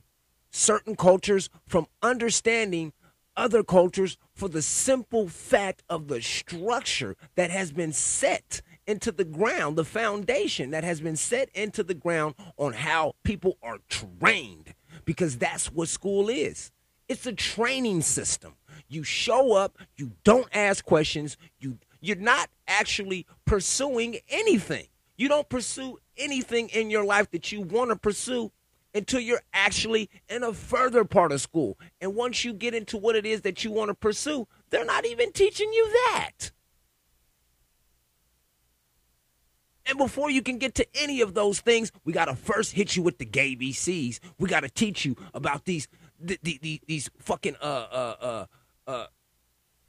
certain 0.51 0.97
cultures 0.97 1.51
from 1.67 1.87
understanding 2.03 2.93
other 3.37 3.63
cultures 3.63 4.19
for 4.35 4.49
the 4.49 4.63
simple 4.63 5.29
fact 5.29 5.83
of 5.89 6.09
the 6.09 6.21
structure 6.21 7.17
that 7.37 7.51
has 7.51 7.71
been 7.71 7.93
set 7.93 8.61
into 8.87 9.13
the 9.13 9.25
ground, 9.25 9.77
the 9.77 9.85
foundation 9.85 10.71
that 10.71 10.83
has 10.83 11.01
been 11.01 11.17
set 11.17 11.49
into 11.55 11.83
the 11.83 11.95
ground 11.95 12.35
on 12.57 12.73
how 12.73 13.15
people 13.23 13.57
are 13.63 13.79
trained, 13.89 14.75
because 15.05 15.37
that's 15.37 15.71
what 15.71 15.89
school 15.89 16.29
is. 16.29 16.73
It's 17.09 17.27
a 17.27 17.33
training 17.33 18.03
system. 18.03 18.55
You 18.89 19.03
show 19.03 19.53
up, 19.53 19.79
you 19.97 20.13
don't 20.25 20.49
ask 20.53 20.85
questions, 20.85 21.37
you 21.59 21.79
you're 22.01 22.17
not 22.17 22.49
actually 22.67 23.27
pursuing 23.45 24.19
anything. 24.29 24.87
You 25.17 25.29
don't 25.29 25.49
pursue 25.49 25.99
anything 26.17 26.69
in 26.69 26.91
your 26.91 27.05
life 27.05 27.31
that 27.33 27.51
you 27.51 27.61
want 27.61 27.91
to 27.91 27.97
pursue 27.97 28.53
until 28.99 29.21
you're 29.21 29.43
actually 29.55 30.11
in 30.29 30.43
a 30.43 30.53
further 30.53 31.05
part 31.05 31.33
of 31.33 31.41
school. 31.41 31.79
And 32.01 32.15
once 32.15 32.45
you 32.45 32.53
get 32.53 32.75
into 32.75 32.99
what 32.99 33.17
it 33.17 33.25
is 33.25 33.41
that 33.43 33.65
you 33.65 33.71
want 33.71 33.89
to 33.89 33.95
pursue, 33.95 34.47
they're 34.71 34.85
not 34.85 35.07
even 35.07 35.33
teaching 35.33 35.73
you 35.73 35.91
that. 35.93 36.51
And 39.87 39.97
before 39.97 40.31
you 40.31 40.43
can 40.43 40.59
get 40.59 40.75
to 40.75 40.87
any 41.01 41.23
of 41.23 41.33
those 41.33 41.61
things, 41.61 41.91
we 42.05 42.13
got 42.13 42.27
to 42.27 42.35
first 42.37 42.73
hit 42.73 42.95
you 42.95 43.03
with 43.03 43.17
the 43.17 43.25
gay 43.25 43.57
BCs. 43.57 44.19
We 44.39 44.49
got 44.49 44.61
to 44.61 44.69
teach 44.69 45.07
you 45.07 45.17
about 45.33 45.65
these 45.65 45.89
the, 46.21 46.39
the, 46.43 46.59
the, 46.61 46.81
these 46.87 47.09
fucking 47.21 47.57
uh 47.63 47.65
uh 47.65 48.17
uh 48.21 48.47
uh, 48.87 49.07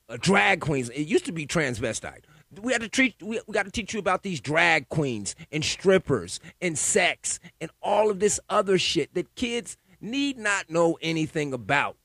uh 0.08 0.18
drag 0.22 0.62
queens. 0.62 0.90
It 0.90 1.08
used 1.08 1.26
to 1.26 1.32
be 1.34 1.46
transvestite 1.46 2.22
we 2.62 2.74
had 2.74 2.82
to 2.82 2.90
treat 2.90 3.16
we, 3.22 3.40
we 3.48 3.54
got 3.54 3.66
to 3.66 3.72
teach 3.72 3.94
you 3.94 4.00
about 4.00 4.24
these 4.24 4.40
drag 4.40 4.90
queens 4.90 5.36
and 5.52 5.64
strippers 5.64 6.40
and 6.62 6.78
sex 6.78 7.40
and 7.62 7.70
all 7.82 8.10
of 8.10 8.20
this 8.20 8.40
other 8.50 8.78
shit 8.78 9.14
that 9.14 9.36
kids 9.36 9.78
need 10.02 10.38
not 10.38 10.70
know 10.70 10.98
anything 11.02 11.54
about 11.54 11.98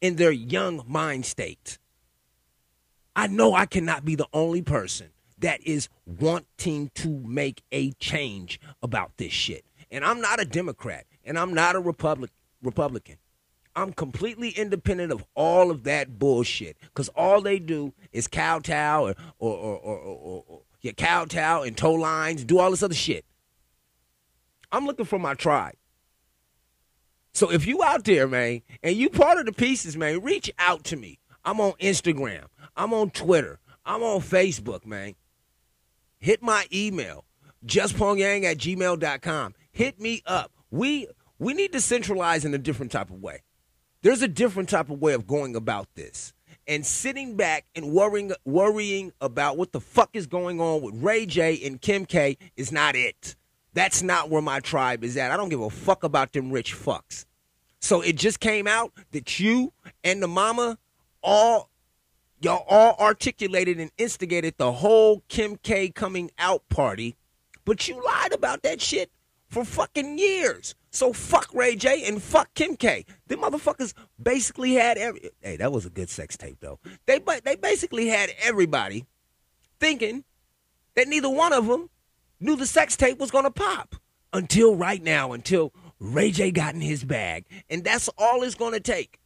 in 0.00 0.16
their 0.16 0.32
young 0.32 0.82
mind 0.86 1.24
state. 1.24 1.78
I 3.14 3.28
know 3.28 3.54
I 3.54 3.66
cannot 3.66 4.04
be 4.04 4.14
the 4.14 4.28
only 4.32 4.62
person 4.62 5.10
that 5.38 5.62
is 5.62 5.88
wanting 6.04 6.90
to 6.94 7.08
make 7.08 7.62
a 7.72 7.92
change 7.92 8.60
about 8.82 9.16
this 9.16 9.32
shit. 9.32 9.64
And 9.90 10.04
I'm 10.04 10.20
not 10.20 10.40
a 10.40 10.44
Democrat 10.44 11.06
and 11.24 11.38
I'm 11.38 11.54
not 11.54 11.76
a 11.76 11.80
Republic 11.80 12.30
Republican. 12.62 13.16
I'm 13.76 13.92
completely 13.92 14.48
independent 14.50 15.12
of 15.12 15.22
all 15.34 15.70
of 15.70 15.84
that 15.84 16.18
bullshit 16.18 16.78
because 16.80 17.08
all 17.10 17.42
they 17.42 17.58
do 17.58 17.92
is 18.10 18.26
kowtow 18.26 19.04
or 19.04 19.14
or 19.38 19.54
or, 19.54 19.78
or, 19.78 19.98
or, 19.98 20.44
or 20.48 20.62
yeah, 20.80 20.92
kowtow 20.92 21.62
and 21.62 21.76
toe 21.76 21.92
lines, 21.92 22.42
do 22.44 22.58
all 22.58 22.70
this 22.70 22.82
other 22.82 22.94
shit. 22.94 23.26
I'm 24.72 24.86
looking 24.86 25.04
for 25.04 25.18
my 25.18 25.34
tribe. 25.34 25.74
So 27.34 27.52
if 27.52 27.66
you 27.66 27.82
out 27.82 28.04
there, 28.04 28.26
man, 28.26 28.62
and 28.82 28.96
you 28.96 29.10
part 29.10 29.38
of 29.38 29.44
the 29.44 29.52
pieces, 29.52 29.94
man, 29.94 30.22
reach 30.22 30.50
out 30.58 30.84
to 30.84 30.96
me. 30.96 31.18
I'm 31.44 31.60
on 31.60 31.72
Instagram. 31.72 32.44
I'm 32.76 32.94
on 32.94 33.10
Twitter. 33.10 33.58
I'm 33.84 34.02
on 34.02 34.20
Facebook, 34.22 34.86
man. 34.86 35.14
Hit 36.18 36.42
my 36.42 36.66
email, 36.72 37.26
justpongyang 37.66 38.44
at 38.44 38.56
gmail.com. 38.56 39.54
Hit 39.70 40.00
me 40.00 40.22
up. 40.26 40.50
We 40.70 41.08
we 41.38 41.52
need 41.52 41.72
to 41.72 41.80
centralize 41.82 42.46
in 42.46 42.54
a 42.54 42.58
different 42.58 42.90
type 42.90 43.10
of 43.10 43.20
way. 43.20 43.42
There's 44.02 44.22
a 44.22 44.28
different 44.28 44.68
type 44.68 44.90
of 44.90 45.00
way 45.00 45.14
of 45.14 45.26
going 45.26 45.56
about 45.56 45.94
this. 45.94 46.32
And 46.68 46.84
sitting 46.84 47.36
back 47.36 47.64
and 47.74 47.92
worrying 47.92 48.32
worrying 48.44 49.12
about 49.20 49.56
what 49.56 49.72
the 49.72 49.80
fuck 49.80 50.10
is 50.14 50.26
going 50.26 50.60
on 50.60 50.82
with 50.82 50.94
Ray 51.02 51.26
J 51.26 51.60
and 51.64 51.80
Kim 51.80 52.06
K 52.06 52.38
is 52.56 52.72
not 52.72 52.96
it. 52.96 53.36
That's 53.72 54.02
not 54.02 54.30
where 54.30 54.42
my 54.42 54.60
tribe 54.60 55.04
is 55.04 55.16
at. 55.16 55.30
I 55.30 55.36
don't 55.36 55.48
give 55.48 55.60
a 55.60 55.70
fuck 55.70 56.02
about 56.02 56.32
them 56.32 56.50
rich 56.50 56.74
fucks. 56.74 57.24
So 57.78 58.00
it 58.00 58.16
just 58.16 58.40
came 58.40 58.66
out 58.66 58.92
that 59.12 59.38
you 59.38 59.72
and 60.02 60.22
the 60.22 60.28
mama 60.28 60.78
all 61.22 61.70
y'all 62.40 62.64
all 62.68 62.96
articulated 62.98 63.78
and 63.78 63.90
instigated 63.98 64.54
the 64.56 64.72
whole 64.72 65.22
Kim 65.28 65.56
K 65.56 65.88
coming 65.90 66.30
out 66.38 66.68
party, 66.68 67.16
but 67.64 67.86
you 67.86 68.02
lied 68.04 68.32
about 68.32 68.62
that 68.62 68.80
shit 68.80 69.10
for 69.48 69.64
fucking 69.64 70.18
years. 70.18 70.74
So 70.96 71.12
fuck 71.12 71.52
Ray 71.52 71.76
J 71.76 72.04
and 72.06 72.22
fuck 72.22 72.54
Kim 72.54 72.74
K. 72.74 73.04
Them 73.26 73.40
motherfuckers 73.40 73.92
basically 74.20 74.72
had 74.72 74.96
every. 74.96 75.28
Hey, 75.42 75.58
that 75.58 75.70
was 75.70 75.84
a 75.84 75.90
good 75.90 76.08
sex 76.08 76.38
tape 76.38 76.56
though. 76.60 76.78
They 77.04 77.18
but 77.18 77.44
they 77.44 77.54
basically 77.54 78.08
had 78.08 78.30
everybody 78.42 79.04
thinking 79.78 80.24
that 80.94 81.06
neither 81.06 81.28
one 81.28 81.52
of 81.52 81.66
them 81.66 81.90
knew 82.40 82.56
the 82.56 82.64
sex 82.64 82.96
tape 82.96 83.18
was 83.18 83.30
gonna 83.30 83.50
pop 83.50 83.94
until 84.32 84.74
right 84.74 85.02
now, 85.02 85.32
until 85.32 85.74
Ray 86.00 86.30
J 86.30 86.50
got 86.50 86.74
in 86.74 86.80
his 86.80 87.04
bag, 87.04 87.44
and 87.68 87.84
that's 87.84 88.08
all 88.16 88.42
it's 88.42 88.54
gonna 88.54 88.80
take. 88.80 89.20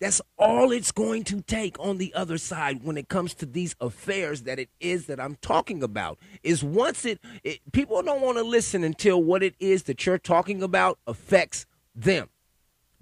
That's 0.00 0.20
all 0.36 0.72
it's 0.72 0.92
going 0.92 1.24
to 1.24 1.40
take 1.40 1.78
on 1.78 1.98
the 1.98 2.12
other 2.14 2.36
side 2.36 2.82
when 2.82 2.96
it 2.96 3.08
comes 3.08 3.32
to 3.34 3.46
these 3.46 3.76
affairs 3.80 4.42
that 4.42 4.58
it 4.58 4.68
is 4.80 5.06
that 5.06 5.20
I'm 5.20 5.36
talking 5.36 5.82
about. 5.82 6.18
Is 6.42 6.64
once 6.64 7.04
it, 7.04 7.20
it 7.42 7.60
people 7.72 8.02
don't 8.02 8.20
want 8.20 8.38
to 8.38 8.44
listen 8.44 8.84
until 8.84 9.22
what 9.22 9.42
it 9.42 9.54
is 9.60 9.84
that 9.84 10.04
you're 10.04 10.18
talking 10.18 10.62
about 10.62 10.98
affects 11.06 11.64
them. 11.94 12.28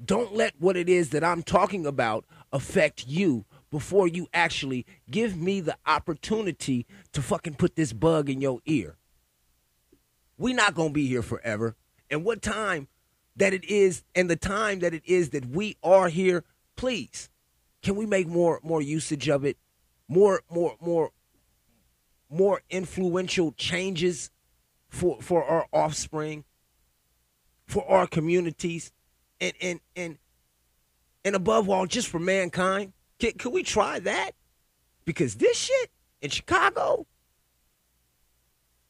Don't 0.05 0.35
let 0.35 0.55
what 0.59 0.76
it 0.76 0.88
is 0.88 1.11
that 1.11 1.24
I'm 1.24 1.42
talking 1.42 1.87
about 1.87 2.24
affect 2.52 3.07
you 3.07 3.46
before 3.70 4.07
you 4.07 4.28
actually 4.35 4.85
give 5.11 5.37
me 5.37 5.61
the 5.61 5.76
opportunity 5.87 6.87
to 7.12 7.22
fucking 7.22 7.55
put 7.55 7.74
this 7.74 7.92
bug 7.92 8.28
in 8.28 8.40
your 8.40 8.61
ear. 8.66 8.96
We're 10.37 10.55
not 10.55 10.74
going 10.74 10.90
to 10.90 10.94
be 10.94 11.07
here 11.07 11.22
forever. 11.22 11.76
And 12.11 12.24
what 12.24 12.42
time 12.42 12.88
that 13.37 13.55
it 13.55 13.64
is 13.64 14.05
and 14.14 14.28
the 14.28 14.37
time 14.37 14.81
that 14.81 14.92
it 14.92 15.02
is 15.07 15.31
that 15.31 15.46
we 15.46 15.76
are 15.83 16.09
here, 16.09 16.44
please, 16.83 17.31
can 17.81 17.95
we 17.95 18.07
make 18.07 18.27
more 18.27 18.59
more 18.64 18.83
usage 18.83 19.29
of 19.29 19.45
it? 19.45 19.57
More 20.09 20.42
more 20.51 20.75
more 20.81 21.11
more 22.29 22.61
influential 22.71 23.53
changes 23.53 24.33
for 24.88 25.23
for 25.23 25.45
our 25.45 25.68
offspring, 25.73 26.42
for 27.66 27.88
our 27.88 28.09
communities, 28.09 28.90
and 29.40 29.53
and 29.62 29.79
and 29.95 30.18
and 31.25 31.37
above 31.37 31.71
all, 31.71 31.87
just 31.87 32.09
for 32.09 32.18
mankind. 32.18 32.95
Can, 33.21 33.31
can 33.35 33.53
we 33.53 33.62
try 33.62 34.01
that? 34.01 34.33
Because 35.05 35.37
this 35.37 35.57
shit 35.57 35.90
in 36.21 36.31
Chicago 36.31 37.07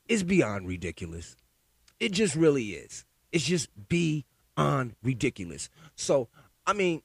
is 0.08 0.22
beyond 0.22 0.66
ridiculous. 0.66 1.36
It 2.00 2.12
just 2.12 2.36
really 2.36 2.70
is. 2.70 3.04
It's 3.32 3.44
just 3.44 3.68
beyond 3.90 4.94
ridiculous. 5.02 5.68
So, 5.94 6.30
I 6.66 6.72
mean, 6.72 7.02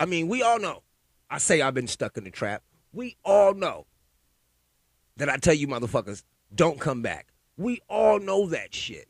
I, 0.00 0.06
mean, 0.06 0.28
we 0.28 0.42
all 0.42 0.58
know. 0.58 0.82
I 1.28 1.38
say 1.38 1.60
I've 1.60 1.74
been 1.74 1.86
stuck 1.86 2.16
in 2.16 2.24
the 2.24 2.30
trap. 2.30 2.62
We 2.92 3.16
all 3.24 3.54
know 3.54 3.86
that 5.16 5.28
I 5.28 5.36
tell 5.36 5.54
you 5.54 5.68
motherfuckers, 5.68 6.24
don't 6.52 6.80
come 6.80 7.02
back. 7.02 7.28
We 7.56 7.82
all 7.88 8.18
know 8.18 8.48
that 8.48 8.74
shit. 8.74 9.08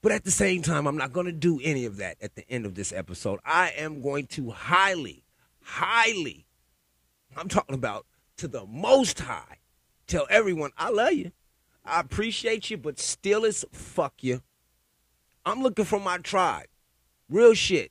But 0.00 0.12
at 0.12 0.24
the 0.24 0.30
same 0.30 0.62
time, 0.62 0.86
I'm 0.86 0.96
not 0.96 1.12
going 1.12 1.26
to 1.26 1.32
do 1.32 1.60
any 1.62 1.84
of 1.86 1.96
that 1.96 2.16
at 2.22 2.36
the 2.36 2.48
end 2.48 2.66
of 2.66 2.74
this 2.74 2.92
episode. 2.92 3.40
I 3.44 3.70
am 3.70 4.00
going 4.00 4.26
to 4.28 4.50
highly, 4.50 5.24
highly, 5.62 6.46
I'm 7.36 7.48
talking 7.48 7.74
about 7.74 8.06
to 8.36 8.46
the 8.46 8.64
most 8.66 9.18
high, 9.20 9.58
tell 10.06 10.26
everyone, 10.30 10.70
I 10.76 10.90
love 10.90 11.14
you. 11.14 11.32
I 11.84 12.00
appreciate 12.00 12.70
you, 12.70 12.76
but 12.76 12.98
still 12.98 13.44
as 13.44 13.64
fuck 13.72 14.22
you. 14.22 14.42
I'm 15.44 15.62
looking 15.62 15.84
for 15.84 16.00
my 16.00 16.18
tribe. 16.18 16.66
Real 17.28 17.54
shit. 17.54 17.90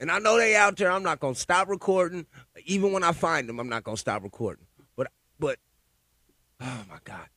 And 0.00 0.10
I 0.10 0.18
know 0.18 0.38
they 0.38 0.56
out 0.56 0.78
there. 0.78 0.90
I'm 0.90 1.02
not 1.02 1.20
gonna 1.20 1.34
stop 1.34 1.68
recording. 1.68 2.26
Even 2.64 2.92
when 2.92 3.04
I 3.04 3.12
find 3.12 3.48
them, 3.48 3.60
I'm 3.60 3.68
not 3.68 3.84
gonna 3.84 3.98
stop 3.98 4.22
recording. 4.22 4.64
But 4.96 5.08
but 5.38 5.58
oh 6.60 6.84
my 6.88 6.98
God. 7.04 7.28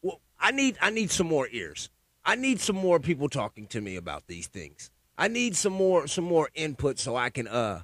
Well, 0.00 0.20
I 0.40 0.50
need 0.50 0.78
I 0.80 0.88
need 0.90 1.10
some 1.10 1.28
more 1.28 1.46
ears. 1.52 1.90
I 2.24 2.36
need 2.36 2.58
some 2.60 2.76
more 2.76 2.98
people 2.98 3.28
talking 3.28 3.66
to 3.68 3.82
me 3.82 3.96
about 3.96 4.26
these 4.26 4.46
things. 4.46 4.90
I 5.18 5.28
need 5.28 5.56
some 5.56 5.74
more 5.74 6.06
some 6.06 6.24
more 6.24 6.48
input 6.54 6.98
so 6.98 7.16
I 7.16 7.28
can 7.28 7.46
uh 7.46 7.82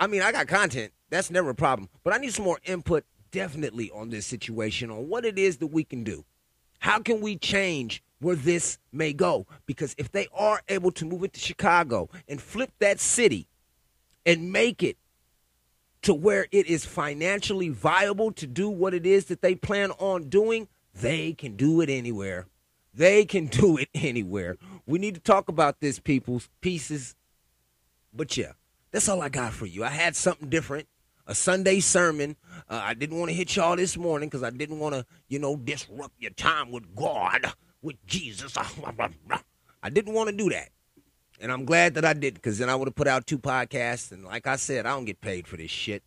I 0.00 0.06
mean 0.06 0.22
I 0.22 0.32
got 0.32 0.48
content. 0.48 0.92
That's 1.10 1.30
never 1.30 1.50
a 1.50 1.54
problem. 1.54 1.90
But 2.04 2.14
I 2.14 2.18
need 2.18 2.32
some 2.32 2.46
more 2.46 2.58
input 2.64 3.04
definitely 3.32 3.90
on 3.90 4.08
this 4.08 4.24
situation, 4.26 4.90
on 4.90 5.08
what 5.08 5.26
it 5.26 5.38
is 5.38 5.58
that 5.58 5.66
we 5.66 5.84
can 5.84 6.04
do. 6.04 6.24
How 6.78 7.00
can 7.00 7.20
we 7.20 7.36
change 7.36 8.02
where 8.22 8.36
this 8.36 8.78
may 8.92 9.12
go? 9.12 9.46
Because 9.66 9.94
if 9.98 10.10
they 10.10 10.28
are 10.32 10.62
able 10.68 10.92
to 10.92 11.04
move 11.04 11.24
into 11.24 11.40
Chicago 11.40 12.08
and 12.28 12.40
flip 12.40 12.70
that 12.78 13.00
city 13.00 13.48
and 14.24 14.52
make 14.52 14.82
it 14.82 14.96
to 16.02 16.14
where 16.14 16.46
it 16.50 16.66
is 16.66 16.84
financially 16.84 17.68
viable 17.68 18.32
to 18.32 18.46
do 18.46 18.68
what 18.68 18.94
it 18.94 19.06
is 19.06 19.26
that 19.26 19.42
they 19.42 19.54
plan 19.54 19.90
on 19.92 20.28
doing, 20.28 20.68
they 20.94 21.32
can 21.32 21.56
do 21.56 21.80
it 21.80 21.88
anywhere. 21.88 22.46
They 22.94 23.24
can 23.24 23.46
do 23.46 23.76
it 23.78 23.88
anywhere. 23.94 24.56
We 24.86 24.98
need 24.98 25.14
to 25.14 25.20
talk 25.20 25.48
about 25.48 25.80
this, 25.80 25.98
people's 25.98 26.48
pieces. 26.60 27.16
But 28.12 28.36
yeah, 28.36 28.52
that's 28.90 29.08
all 29.08 29.22
I 29.22 29.28
got 29.28 29.52
for 29.52 29.66
you. 29.66 29.84
I 29.84 29.88
had 29.90 30.16
something 30.16 30.48
different 30.48 30.86
a 31.26 31.34
Sunday 31.34 31.80
sermon. 31.80 32.36
Uh, 32.68 32.80
I 32.82 32.94
didn't 32.94 33.18
want 33.18 33.30
to 33.30 33.34
hit 33.34 33.54
y'all 33.56 33.76
this 33.76 33.96
morning 33.96 34.28
because 34.28 34.42
I 34.42 34.50
didn't 34.50 34.78
want 34.78 34.94
to, 34.94 35.06
you 35.28 35.38
know, 35.38 35.56
disrupt 35.56 36.14
your 36.18 36.32
time 36.32 36.70
with 36.70 36.94
God, 36.94 37.52
with 37.82 37.96
Jesus. 38.06 38.56
I 39.82 39.90
didn't 39.90 40.14
want 40.14 40.30
to 40.30 40.36
do 40.36 40.50
that. 40.50 40.70
And 41.40 41.50
I'm 41.50 41.64
glad 41.64 41.94
that 41.94 42.04
I 42.04 42.12
did 42.12 42.34
because 42.34 42.58
then 42.58 42.70
I 42.70 42.74
would 42.74 42.88
have 42.88 42.94
put 42.94 43.08
out 43.08 43.26
two 43.26 43.38
podcasts. 43.38 44.12
And 44.12 44.24
like 44.24 44.46
I 44.46 44.56
said, 44.56 44.86
I 44.86 44.90
don't 44.90 45.04
get 45.04 45.20
paid 45.20 45.48
for 45.48 45.56
this 45.56 45.70
shit. 45.70 46.02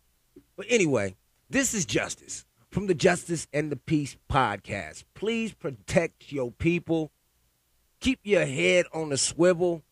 But 0.56 0.66
anyway, 0.68 1.16
this 1.50 1.74
is 1.74 1.84
Justice 1.84 2.46
from 2.70 2.86
the 2.86 2.94
Justice 2.94 3.46
and 3.52 3.70
the 3.70 3.76
Peace 3.76 4.16
podcast. 4.30 5.04
Please 5.14 5.52
protect 5.52 6.32
your 6.32 6.50
people. 6.50 7.12
Keep 8.00 8.20
your 8.24 8.46
head 8.46 8.86
on 8.92 9.10
the 9.10 9.18
swivel 9.18 9.82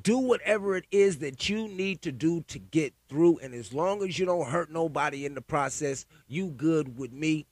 do 0.00 0.18
whatever 0.18 0.76
it 0.76 0.84
is 0.90 1.18
that 1.18 1.48
you 1.48 1.66
need 1.68 2.02
to 2.02 2.12
do 2.12 2.42
to 2.42 2.58
get 2.58 2.94
through 3.08 3.38
and 3.38 3.54
as 3.54 3.72
long 3.72 4.02
as 4.02 4.18
you 4.18 4.26
don't 4.26 4.48
hurt 4.48 4.70
nobody 4.70 5.26
in 5.26 5.34
the 5.34 5.40
process 5.40 6.06
you 6.28 6.46
good 6.48 6.96
with 6.96 7.12
me 7.12 7.46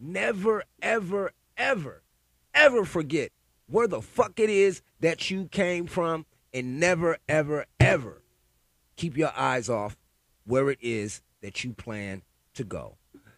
never 0.00 0.64
ever 0.82 1.30
ever 1.56 2.02
ever 2.56 2.84
forget 2.84 3.30
where 3.68 3.86
the 3.86 4.02
fuck 4.02 4.40
it 4.40 4.50
is 4.50 4.82
that 5.00 5.30
you 5.30 5.46
came 5.46 5.86
from 5.86 6.26
and 6.52 6.80
never 6.80 7.18
ever 7.28 7.66
ever 7.78 8.22
keep 8.96 9.16
your 9.16 9.32
eyes 9.36 9.68
off 9.68 9.96
where 10.44 10.70
it 10.70 10.78
is 10.80 11.22
that 11.42 11.62
you 11.62 11.72
plan 11.72 12.22
to 12.54 12.64
go. 12.64 12.96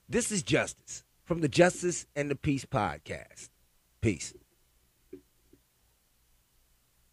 This 0.08 0.30
is 0.30 0.42
justice 0.42 1.04
from 1.24 1.40
the 1.40 1.48
justice 1.48 2.06
and 2.16 2.30
the 2.30 2.36
peace 2.36 2.64
podcast. 2.64 3.50
Peace 4.00 4.32